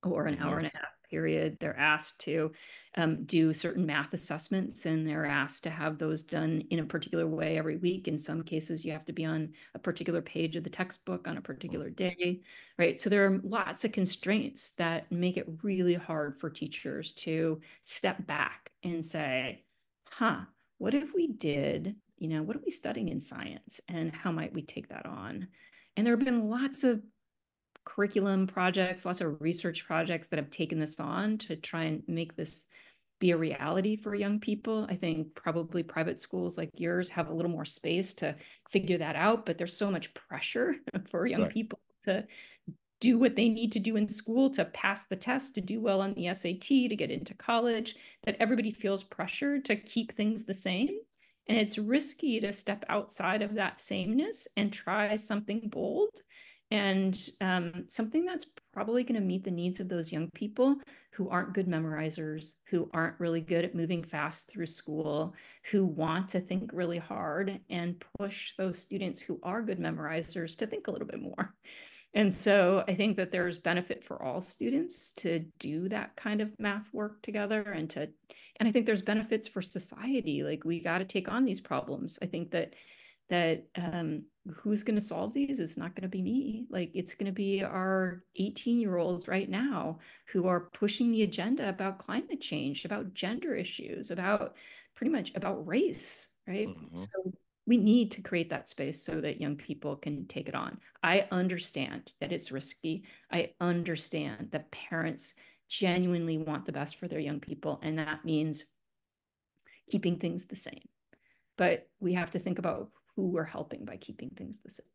or 0.03 0.25
an 0.25 0.37
hour 0.39 0.55
mm-hmm. 0.55 0.65
and 0.65 0.67
a 0.67 0.77
half 0.77 0.96
period. 1.09 1.57
They're 1.59 1.77
asked 1.77 2.19
to 2.21 2.51
um, 2.95 3.23
do 3.25 3.53
certain 3.53 3.85
math 3.85 4.13
assessments 4.13 4.85
and 4.85 5.07
they're 5.07 5.25
asked 5.25 5.63
to 5.63 5.69
have 5.69 5.97
those 5.97 6.23
done 6.23 6.63
in 6.71 6.79
a 6.79 6.85
particular 6.85 7.27
way 7.27 7.57
every 7.57 7.77
week. 7.77 8.07
In 8.07 8.17
some 8.17 8.41
cases, 8.41 8.83
you 8.83 8.91
have 8.91 9.05
to 9.05 9.13
be 9.13 9.25
on 9.25 9.53
a 9.75 9.79
particular 9.79 10.21
page 10.21 10.55
of 10.55 10.63
the 10.63 10.69
textbook 10.69 11.27
on 11.27 11.37
a 11.37 11.41
particular 11.41 11.89
day, 11.89 12.41
right? 12.77 12.99
So 12.99 13.09
there 13.09 13.25
are 13.25 13.39
lots 13.43 13.85
of 13.85 13.91
constraints 13.91 14.71
that 14.71 15.11
make 15.11 15.37
it 15.37 15.47
really 15.61 15.93
hard 15.93 16.39
for 16.39 16.49
teachers 16.49 17.11
to 17.13 17.61
step 17.83 18.25
back 18.25 18.71
and 18.83 19.05
say, 19.05 19.63
huh, 20.09 20.41
what 20.79 20.93
if 20.93 21.13
we 21.13 21.27
did, 21.27 21.95
you 22.17 22.27
know, 22.29 22.41
what 22.41 22.55
are 22.55 22.63
we 22.65 22.71
studying 22.71 23.09
in 23.09 23.19
science 23.19 23.79
and 23.87 24.13
how 24.13 24.31
might 24.31 24.53
we 24.53 24.63
take 24.63 24.89
that 24.89 25.05
on? 25.05 25.47
And 25.95 26.05
there 26.05 26.15
have 26.15 26.25
been 26.25 26.49
lots 26.49 26.83
of 26.83 27.01
curriculum 27.87 28.47
projects, 28.47 29.05
lots 29.05 29.21
of 29.21 29.39
research 29.39 29.85
projects 29.87 30.27
that 30.27 30.37
have 30.37 30.51
taken 30.51 30.77
this 30.77 30.99
on 30.99 31.37
to 31.37 31.55
try 31.55 31.83
and 31.83 32.03
make 32.07 32.35
this 32.35 32.67
be 33.19 33.31
a 33.31 33.37
reality 33.37 33.95
for 33.95 34.13
young 34.13 34.39
people. 34.39 34.85
I 34.89 34.95
think 34.95 35.33
probably 35.35 35.83
private 35.83 36.19
schools 36.19 36.57
like 36.57 36.69
yours 36.75 37.07
have 37.09 37.29
a 37.29 37.33
little 37.33 37.49
more 37.49 37.65
space 37.65 38.11
to 38.15 38.35
figure 38.69 38.97
that 38.97 39.15
out, 39.15 39.45
but 39.45 39.57
there's 39.57 39.75
so 39.75 39.89
much 39.89 40.13
pressure 40.13 40.75
for 41.09 41.25
young 41.25 41.43
right. 41.43 41.53
people 41.53 41.79
to 42.03 42.25
do 42.99 43.17
what 43.17 43.35
they 43.35 43.47
need 43.47 43.71
to 43.71 43.79
do 43.79 43.95
in 43.95 44.09
school 44.09 44.49
to 44.49 44.65
pass 44.65 45.05
the 45.05 45.15
test, 45.15 45.55
to 45.55 45.61
do 45.61 45.79
well 45.79 46.01
on 46.01 46.13
the 46.13 46.33
SAT, 46.33 46.89
to 46.89 46.95
get 46.95 47.09
into 47.09 47.33
college, 47.35 47.95
that 48.25 48.35
everybody 48.39 48.71
feels 48.71 49.03
pressure 49.03 49.61
to 49.61 49.75
keep 49.77 50.13
things 50.13 50.43
the 50.43 50.53
same. 50.53 50.89
And 51.47 51.57
it's 51.57 51.77
risky 51.77 52.41
to 52.41 52.51
step 52.51 52.83
outside 52.89 53.41
of 53.41 53.53
that 53.53 53.79
sameness 53.79 54.47
and 54.57 54.73
try 54.73 55.15
something 55.15 55.69
bold 55.69 56.21
and 56.69 57.29
um, 57.39 57.85
something 57.87 58.25
that's 58.25 58.45
probably 58.73 59.03
going 59.03 59.19
to 59.19 59.25
meet 59.25 59.43
the 59.43 59.51
needs 59.51 59.79
of 59.79 59.89
those 59.89 60.11
young 60.11 60.29
people 60.31 60.75
who 61.11 61.29
aren't 61.29 61.53
good 61.53 61.67
memorizers, 61.67 62.53
who 62.69 62.89
aren't 62.93 63.19
really 63.19 63.41
good 63.41 63.65
at 63.65 63.73
moving 63.73 64.03
fast 64.03 64.51
through 64.51 64.67
school, 64.67 65.33
who 65.71 65.85
want 65.85 66.29
to 66.29 66.39
think 66.39 66.69
really 66.73 66.99
hard 66.99 67.59
and 67.69 68.03
push 68.19 68.53
those 68.57 68.77
students 68.77 69.19
who 69.19 69.39
are 69.41 69.63
good 69.63 69.79
memorizers 69.79 70.55
to 70.55 70.67
think 70.67 70.87
a 70.87 70.91
little 70.91 71.07
bit 71.07 71.21
more. 71.21 71.55
And 72.13 72.33
so 72.33 72.83
I 72.87 72.93
think 72.93 73.17
that 73.17 73.31
there's 73.31 73.59
benefit 73.59 74.03
for 74.03 74.21
all 74.21 74.41
students 74.41 75.11
to 75.17 75.39
do 75.59 75.89
that 75.89 76.15
kind 76.15 76.41
of 76.41 76.51
math 76.59 76.93
work 76.93 77.21
together 77.21 77.61
and 77.61 77.89
to 77.91 78.09
and 78.59 78.67
I 78.67 78.71
think 78.71 78.87
there's 78.87 79.03
benefits 79.03 79.47
for 79.47 79.61
society. 79.61 80.43
Like 80.43 80.63
we 80.65 80.79
got 80.79 80.97
to 80.97 81.05
take 81.05 81.31
on 81.31 81.45
these 81.45 81.61
problems. 81.61 82.17
I 82.23 82.25
think 82.25 82.49
that 82.51 82.73
that 83.29 83.65
um, 83.75 84.23
who's 84.55 84.83
going 84.83 84.97
to 84.97 85.05
solve 85.05 85.33
these? 85.33 85.59
It's 85.59 85.77
not 85.77 85.95
going 85.95 86.03
to 86.03 86.07
be 86.07 86.21
me. 86.21 86.65
Like 86.69 86.91
it's 86.93 87.13
going 87.13 87.27
to 87.27 87.35
be 87.35 87.63
our 87.63 88.23
18 88.37 88.79
year 88.79 88.97
olds 88.97 89.27
right 89.27 89.49
now 89.49 89.99
who 90.31 90.47
are 90.47 90.69
pushing 90.73 91.11
the 91.11 91.23
agenda 91.23 91.69
about 91.69 91.99
climate 91.99 92.41
change, 92.41 92.85
about 92.85 93.13
gender 93.13 93.55
issues, 93.55 94.11
about 94.11 94.55
pretty 94.95 95.11
much 95.11 95.31
about 95.35 95.67
race, 95.67 96.29
right? 96.47 96.67
Mm-hmm. 96.67 96.95
So 96.95 97.33
we 97.67 97.77
need 97.77 98.11
to 98.13 98.21
create 98.21 98.49
that 98.49 98.69
space 98.69 99.03
so 99.03 99.19
that 99.21 99.41
young 99.41 99.57
people 99.57 99.97
can 99.97 100.25
take 100.27 100.47
it 100.47 100.55
on. 100.55 100.79
I 101.03 101.27
understand 101.31 102.11
that 102.21 102.31
it's 102.31 102.51
risky. 102.51 103.03
I 103.31 103.51
understand 103.59 104.49
that 104.51 104.71
parents 104.71 105.33
genuinely 105.69 106.37
want 106.37 106.65
the 106.65 106.71
best 106.71 106.97
for 106.97 107.09
their 107.09 107.19
young 107.19 107.41
people, 107.41 107.79
and 107.83 107.99
that 107.99 108.23
means 108.23 108.63
keeping 109.91 110.17
things 110.17 110.45
the 110.45 110.55
same. 110.55 110.87
But 111.57 111.89
we 111.99 112.13
have 112.13 112.31
to 112.31 112.39
think 112.39 112.57
about 112.57 112.89
who 113.17 113.27
we're 113.27 113.43
helping 113.43 113.83
by 113.83 113.97
keeping 113.97 114.29
things 114.29 114.59
the 114.63 114.69
same. 114.69 114.85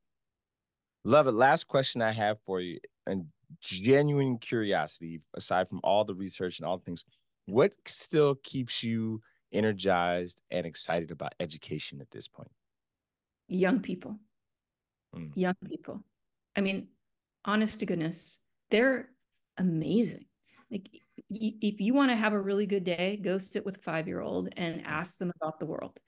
Love 1.04 1.26
it. 1.26 1.32
Last 1.32 1.66
question 1.66 2.00
I 2.00 2.12
have 2.12 2.38
for 2.46 2.60
you, 2.60 2.78
and 3.06 3.26
genuine 3.60 4.38
curiosity, 4.38 5.20
aside 5.34 5.68
from 5.68 5.80
all 5.82 6.04
the 6.04 6.14
research 6.14 6.60
and 6.60 6.66
all 6.66 6.78
the 6.78 6.84
things, 6.84 7.04
what 7.46 7.72
still 7.84 8.36
keeps 8.44 8.84
you 8.84 9.20
energized 9.52 10.40
and 10.52 10.64
excited 10.64 11.10
about 11.10 11.34
education 11.40 12.00
at 12.00 12.10
this 12.12 12.28
point? 12.28 12.52
Young 13.48 13.80
people. 13.80 14.16
Mm. 15.14 15.32
Young 15.34 15.56
people. 15.68 16.04
I 16.56 16.60
mean, 16.60 16.86
honest 17.44 17.80
to 17.80 17.86
goodness, 17.86 18.38
they're 18.70 19.08
amazing. 19.58 20.26
Like, 20.70 20.88
if 21.34 21.80
you 21.80 21.94
want 21.94 22.10
to 22.10 22.16
have 22.16 22.32
a 22.32 22.40
really 22.40 22.66
good 22.66 22.84
day, 22.84 23.20
go 23.22 23.38
sit 23.38 23.64
with 23.64 23.76
a 23.76 23.80
five 23.80 24.06
year 24.06 24.20
old 24.20 24.48
and 24.56 24.82
ask 24.84 25.18
them 25.18 25.32
about 25.40 25.58
the 25.58 25.66
world. 25.66 25.98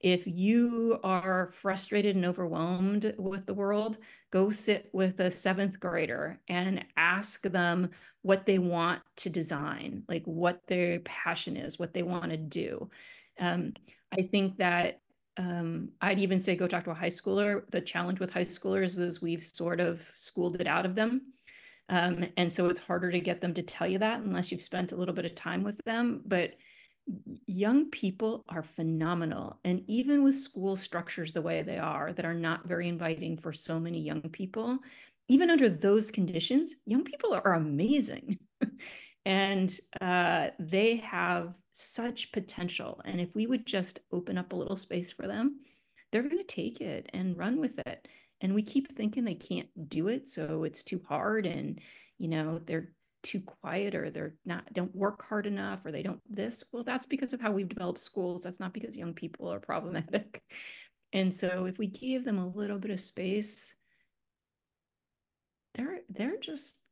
If 0.00 0.26
you 0.26 0.98
are 1.04 1.52
frustrated 1.62 2.16
and 2.16 2.24
overwhelmed 2.24 3.14
with 3.18 3.46
the 3.46 3.54
world, 3.54 3.98
go 4.32 4.50
sit 4.50 4.90
with 4.92 5.20
a 5.20 5.30
seventh 5.30 5.78
grader 5.78 6.40
and 6.48 6.84
ask 6.96 7.42
them 7.42 7.90
what 8.22 8.44
they 8.44 8.58
want 8.58 9.00
to 9.18 9.30
design, 9.30 10.02
like 10.08 10.24
what 10.24 10.60
their 10.66 10.98
passion 11.00 11.56
is, 11.56 11.78
what 11.78 11.94
they 11.94 12.02
want 12.02 12.30
to 12.30 12.36
do. 12.36 12.90
Um, 13.38 13.74
I 14.12 14.22
think 14.22 14.56
that 14.58 15.00
um, 15.36 15.90
I'd 16.00 16.18
even 16.18 16.38
say 16.38 16.56
go 16.56 16.66
talk 16.66 16.84
to 16.84 16.90
a 16.90 16.94
high 16.94 17.06
schooler. 17.06 17.62
The 17.70 17.80
challenge 17.80 18.20
with 18.20 18.32
high 18.32 18.40
schoolers 18.40 18.98
is 18.98 19.22
we've 19.22 19.44
sort 19.44 19.80
of 19.80 20.00
schooled 20.14 20.60
it 20.60 20.66
out 20.66 20.84
of 20.84 20.94
them. 20.94 21.32
Um, 21.92 22.24
and 22.38 22.50
so 22.50 22.70
it's 22.70 22.80
harder 22.80 23.12
to 23.12 23.20
get 23.20 23.42
them 23.42 23.52
to 23.52 23.62
tell 23.62 23.86
you 23.86 23.98
that 23.98 24.20
unless 24.20 24.50
you've 24.50 24.62
spent 24.62 24.92
a 24.92 24.96
little 24.96 25.14
bit 25.14 25.26
of 25.26 25.34
time 25.34 25.62
with 25.62 25.76
them. 25.84 26.22
But 26.24 26.54
young 27.46 27.90
people 27.90 28.44
are 28.48 28.62
phenomenal. 28.62 29.60
And 29.64 29.84
even 29.88 30.24
with 30.24 30.34
school 30.34 30.74
structures 30.74 31.34
the 31.34 31.42
way 31.42 31.60
they 31.62 31.76
are, 31.76 32.14
that 32.14 32.24
are 32.24 32.32
not 32.32 32.66
very 32.66 32.88
inviting 32.88 33.36
for 33.36 33.52
so 33.52 33.78
many 33.78 34.00
young 34.00 34.22
people, 34.22 34.78
even 35.28 35.50
under 35.50 35.68
those 35.68 36.10
conditions, 36.10 36.76
young 36.86 37.04
people 37.04 37.34
are 37.34 37.54
amazing. 37.54 38.38
and 39.26 39.78
uh, 40.00 40.48
they 40.58 40.96
have 40.96 41.52
such 41.72 42.32
potential. 42.32 43.02
And 43.04 43.20
if 43.20 43.34
we 43.34 43.46
would 43.46 43.66
just 43.66 43.98
open 44.12 44.38
up 44.38 44.54
a 44.54 44.56
little 44.56 44.78
space 44.78 45.12
for 45.12 45.26
them, 45.26 45.60
they're 46.10 46.22
going 46.22 46.38
to 46.38 46.44
take 46.44 46.80
it 46.80 47.10
and 47.12 47.36
run 47.36 47.60
with 47.60 47.78
it. 47.86 48.08
And 48.42 48.54
we 48.54 48.62
keep 48.62 48.92
thinking 48.92 49.24
they 49.24 49.34
can't 49.34 49.68
do 49.88 50.08
it. 50.08 50.28
So 50.28 50.64
it's 50.64 50.82
too 50.82 51.00
hard. 51.08 51.46
And, 51.46 51.80
you 52.18 52.28
know, 52.28 52.60
they're 52.66 52.92
too 53.22 53.40
quiet 53.40 53.94
or 53.94 54.10
they're 54.10 54.34
not 54.44 54.70
don't 54.74 54.94
work 54.96 55.24
hard 55.24 55.46
enough 55.46 55.78
or 55.84 55.92
they 55.92 56.02
don't 56.02 56.20
this 56.28 56.64
well 56.72 56.82
that's 56.82 57.06
because 57.06 57.32
of 57.32 57.40
how 57.40 57.52
we've 57.52 57.68
developed 57.68 58.00
schools 58.00 58.42
that's 58.42 58.58
not 58.58 58.74
because 58.74 58.96
young 58.96 59.14
people 59.14 59.46
are 59.46 59.60
problematic 59.60 60.42
And 61.12 61.34
so 61.34 61.66
if 61.66 61.78
we 61.78 61.86
give 61.88 62.24
them 62.24 62.38
a 62.38 62.48
little 62.48 62.78
bit 62.78 62.90
of 62.90 63.00
space, 63.00 63.74
they're 65.74 66.00
they're 66.08 66.38
just 66.38 66.84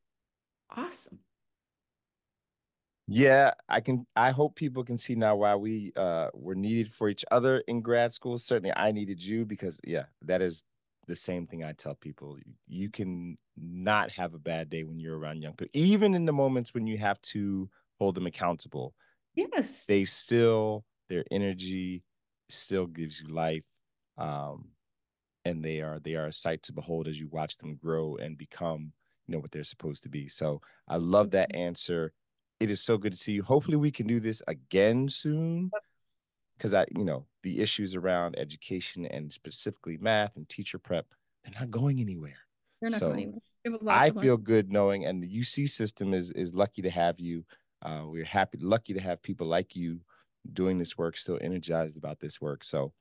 awesome. 0.71 1.21
Yeah, 3.07 3.53
I 3.69 3.81
can 3.81 4.07
I 4.15 4.31
hope 4.31 4.55
people 4.57 4.85
can 4.85 4.99
see 4.99 5.15
now 5.15 5.37
why 5.37 5.57
we 5.57 5.93
uh 5.97 6.29
were 6.35 6.55
needed 6.55 6.93
for 6.93 7.09
each 7.09 7.25
other 7.31 7.63
in 7.67 7.81
grad 7.81 8.13
school. 8.13 8.39
Certainly 8.39 8.73
I 8.77 8.93
needed 8.93 9.23
you 9.23 9.45
because 9.45 9.81
yeah, 9.85 10.05
that 10.23 10.43
is 10.43 10.63
the 11.11 11.17
same 11.17 11.47
thing 11.47 11.65
I 11.65 11.73
tell 11.73 11.97
people. 11.97 12.39
You 12.69 12.89
can 12.89 13.37
not 13.57 14.13
have 14.13 14.33
a 14.33 14.39
bad 14.39 14.71
day 14.71 14.85
when 14.85 15.01
you're 15.01 15.19
around 15.19 15.43
young 15.43 15.55
people. 15.55 15.73
Even 15.75 16.15
in 16.15 16.25
the 16.25 16.33
moments 16.33 16.73
when 16.73 16.87
you 16.87 16.99
have 16.99 17.21
to 17.23 17.69
hold 17.99 18.15
them 18.15 18.27
accountable. 18.27 18.95
Yes. 19.35 19.87
They 19.87 20.05
still 20.05 20.85
their 21.09 21.25
energy 21.33 22.05
still 22.49 22.87
gives 22.87 23.21
you 23.21 23.29
life. 23.29 23.67
Um 24.17 24.69
and 25.45 25.65
they 25.65 25.81
are 25.81 25.99
they 25.99 26.15
are 26.15 26.27
a 26.27 26.33
sight 26.33 26.63
to 26.65 26.73
behold 26.73 27.09
as 27.09 27.19
you 27.19 27.27
watch 27.29 27.59
them 27.59 27.75
grow 27.75 28.17
and 28.17 28.39
become 28.39 28.93
you 29.27 29.35
know 29.35 29.41
what 29.41 29.51
they're 29.51 29.65
supposed 29.65 30.05
to 30.05 30.09
be. 30.09 30.29
So 30.29 30.61
I 30.87 30.97
love 30.97 31.33
that 31.33 31.51
mm-hmm. 31.51 31.63
answer 31.63 32.13
it 32.61 32.71
is 32.71 32.81
so 32.81 32.99
good 32.99 33.13
to 33.13 33.19
see 33.19 33.33
you. 33.33 33.43
Hopefully, 33.43 33.79
we 33.79 33.91
can 33.91 34.07
do 34.07 34.21
this 34.21 34.43
again 34.47 35.09
soon. 35.09 35.71
Because 36.57 36.75
I, 36.75 36.85
you 36.95 37.05
know, 37.05 37.25
the 37.43 37.61
issues 37.61 37.95
around 37.95 38.39
education 38.39 39.07
and 39.07 39.33
specifically 39.33 39.97
math 39.99 40.37
and 40.37 40.49
teacher 40.49 40.79
prep, 40.79 41.07
they're 41.45 41.59
not 41.59 41.71
going 41.71 42.01
anywhere. 42.01 42.39
They're 42.81 42.91
not 42.91 43.01
so 43.01 43.09
going 43.11 43.41
anywhere. 43.65 43.95
I 43.95 44.11
feel 44.11 44.37
good 44.37 44.71
knowing, 44.71 45.05
and 45.07 45.23
the 45.23 45.29
UC 45.41 45.69
system 45.69 46.15
is 46.15 46.31
is 46.31 46.55
lucky 46.55 46.83
to 46.83 46.91
have 46.91 47.19
you. 47.21 47.45
Uh, 47.83 48.03
we're 48.05 48.25
happy, 48.25 48.59
lucky 48.61 48.93
to 48.95 49.01
have 49.01 49.23
people 49.23 49.47
like 49.47 49.75
you 49.75 50.01
doing 50.53 50.79
this 50.79 50.99
work, 50.99 51.17
still 51.17 51.39
energized 51.41 51.97
about 51.97 52.21
this 52.21 52.41
work. 52.41 52.63
So, 52.65 52.93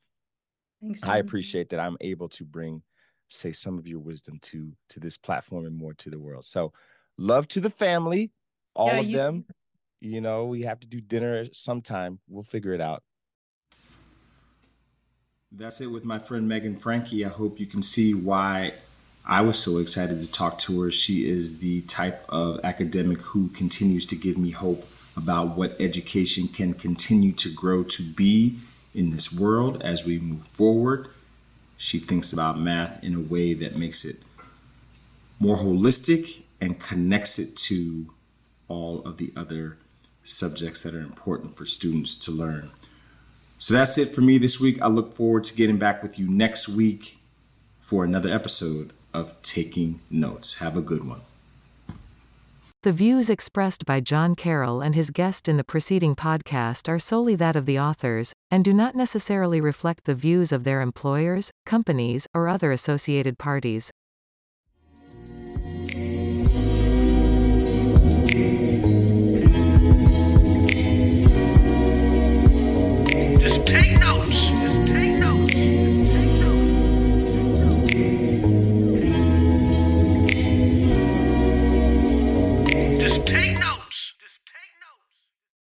Thanks, 0.81 1.03
I 1.03 1.17
appreciate 1.17 1.69
that 1.69 1.79
I'm 1.79 1.97
able 2.01 2.29
to 2.29 2.45
bring, 2.45 2.81
say, 3.29 3.51
some 3.51 3.77
of 3.77 3.87
your 3.87 3.99
wisdom 3.99 4.39
to 4.43 4.71
to 4.89 4.99
this 4.99 5.17
platform 5.17 5.65
and 5.65 5.75
more 5.75 5.93
to 5.95 6.09
the 6.09 6.19
world. 6.19 6.45
So, 6.45 6.73
love 7.17 7.47
to 7.49 7.59
the 7.59 7.69
family 7.69 8.31
all 8.75 8.87
yeah, 8.87 8.99
of 8.99 9.05
you- 9.05 9.17
them. 9.17 9.45
You 10.01 10.21
know, 10.21 10.45
we 10.45 10.61
have 10.61 10.79
to 10.79 10.87
do 10.87 11.01
dinner 11.01 11.47
sometime. 11.51 12.19
We'll 12.29 12.43
figure 12.43 12.73
it 12.73 12.79
out. 12.79 13.03
That's 15.51 15.81
it 15.81 15.87
with 15.87 16.05
my 16.05 16.19
friend 16.19 16.47
Megan 16.47 16.75
Franke. 16.75 17.25
I 17.25 17.29
hope 17.29 17.59
you 17.59 17.65
can 17.65 17.81
see 17.81 18.13
why 18.13 18.73
I 19.27 19.41
was 19.41 19.57
so 19.57 19.79
excited 19.79 20.21
to 20.21 20.31
talk 20.31 20.59
to 20.59 20.81
her. 20.83 20.91
She 20.91 21.27
is 21.27 21.59
the 21.59 21.81
type 21.81 22.23
of 22.29 22.59
academic 22.63 23.17
who 23.17 23.49
continues 23.49 24.05
to 24.07 24.15
give 24.15 24.37
me 24.37 24.51
hope 24.51 24.83
about 25.17 25.57
what 25.57 25.75
education 25.79 26.47
can 26.49 26.75
continue 26.75 27.31
to 27.31 27.51
grow 27.51 27.83
to 27.83 28.03
be 28.15 28.59
in 28.93 29.09
this 29.09 29.37
world 29.37 29.81
as 29.81 30.05
we 30.05 30.19
move 30.19 30.45
forward. 30.45 31.07
She 31.77 31.97
thinks 31.97 32.31
about 32.31 32.59
math 32.59 33.03
in 33.03 33.15
a 33.15 33.19
way 33.19 33.55
that 33.55 33.75
makes 33.75 34.05
it 34.05 34.23
more 35.39 35.57
holistic 35.57 36.43
and 36.61 36.79
connects 36.79 37.39
it 37.39 37.57
to 37.69 38.13
all 38.67 39.01
of 39.01 39.17
the 39.17 39.33
other 39.35 39.77
subjects 40.21 40.83
that 40.83 40.93
are 40.93 41.01
important 41.01 41.57
for 41.57 41.65
students 41.65 42.15
to 42.25 42.31
learn. 42.31 42.69
So 43.59 43.73
that's 43.73 43.97
it 43.97 44.07
for 44.07 44.21
me 44.21 44.37
this 44.37 44.59
week. 44.59 44.81
I 44.81 44.87
look 44.87 45.13
forward 45.13 45.43
to 45.43 45.55
getting 45.55 45.77
back 45.77 46.01
with 46.01 46.17
you 46.17 46.29
next 46.29 46.69
week 46.69 47.17
for 47.77 48.05
another 48.05 48.29
episode 48.29 48.91
of 49.13 49.39
Taking 49.43 49.99
Notes. 50.09 50.59
Have 50.59 50.77
a 50.77 50.81
good 50.81 51.05
one. 51.05 51.19
The 52.83 52.93
views 52.93 53.29
expressed 53.29 53.85
by 53.85 53.99
John 53.99 54.33
Carroll 54.35 54.79
and 54.81 54.95
his 54.95 55.09
guest 55.09 55.49
in 55.49 55.57
the 55.57 55.65
preceding 55.65 56.15
podcast 56.15 56.87
are 56.87 56.97
solely 56.97 57.35
that 57.35 57.57
of 57.57 57.65
the 57.65 57.77
authors, 57.77 58.31
and 58.49 58.63
do 58.63 58.71
not 58.71 58.95
necessarily 58.95 59.59
reflect 59.59 60.05
the 60.05 60.15
views 60.15 60.53
of 60.53 60.63
their 60.63 60.79
employers, 60.79 61.51
companies, 61.65 62.25
or 62.33 62.47
other 62.47 62.71
associated 62.71 63.37
parties. 63.37 63.91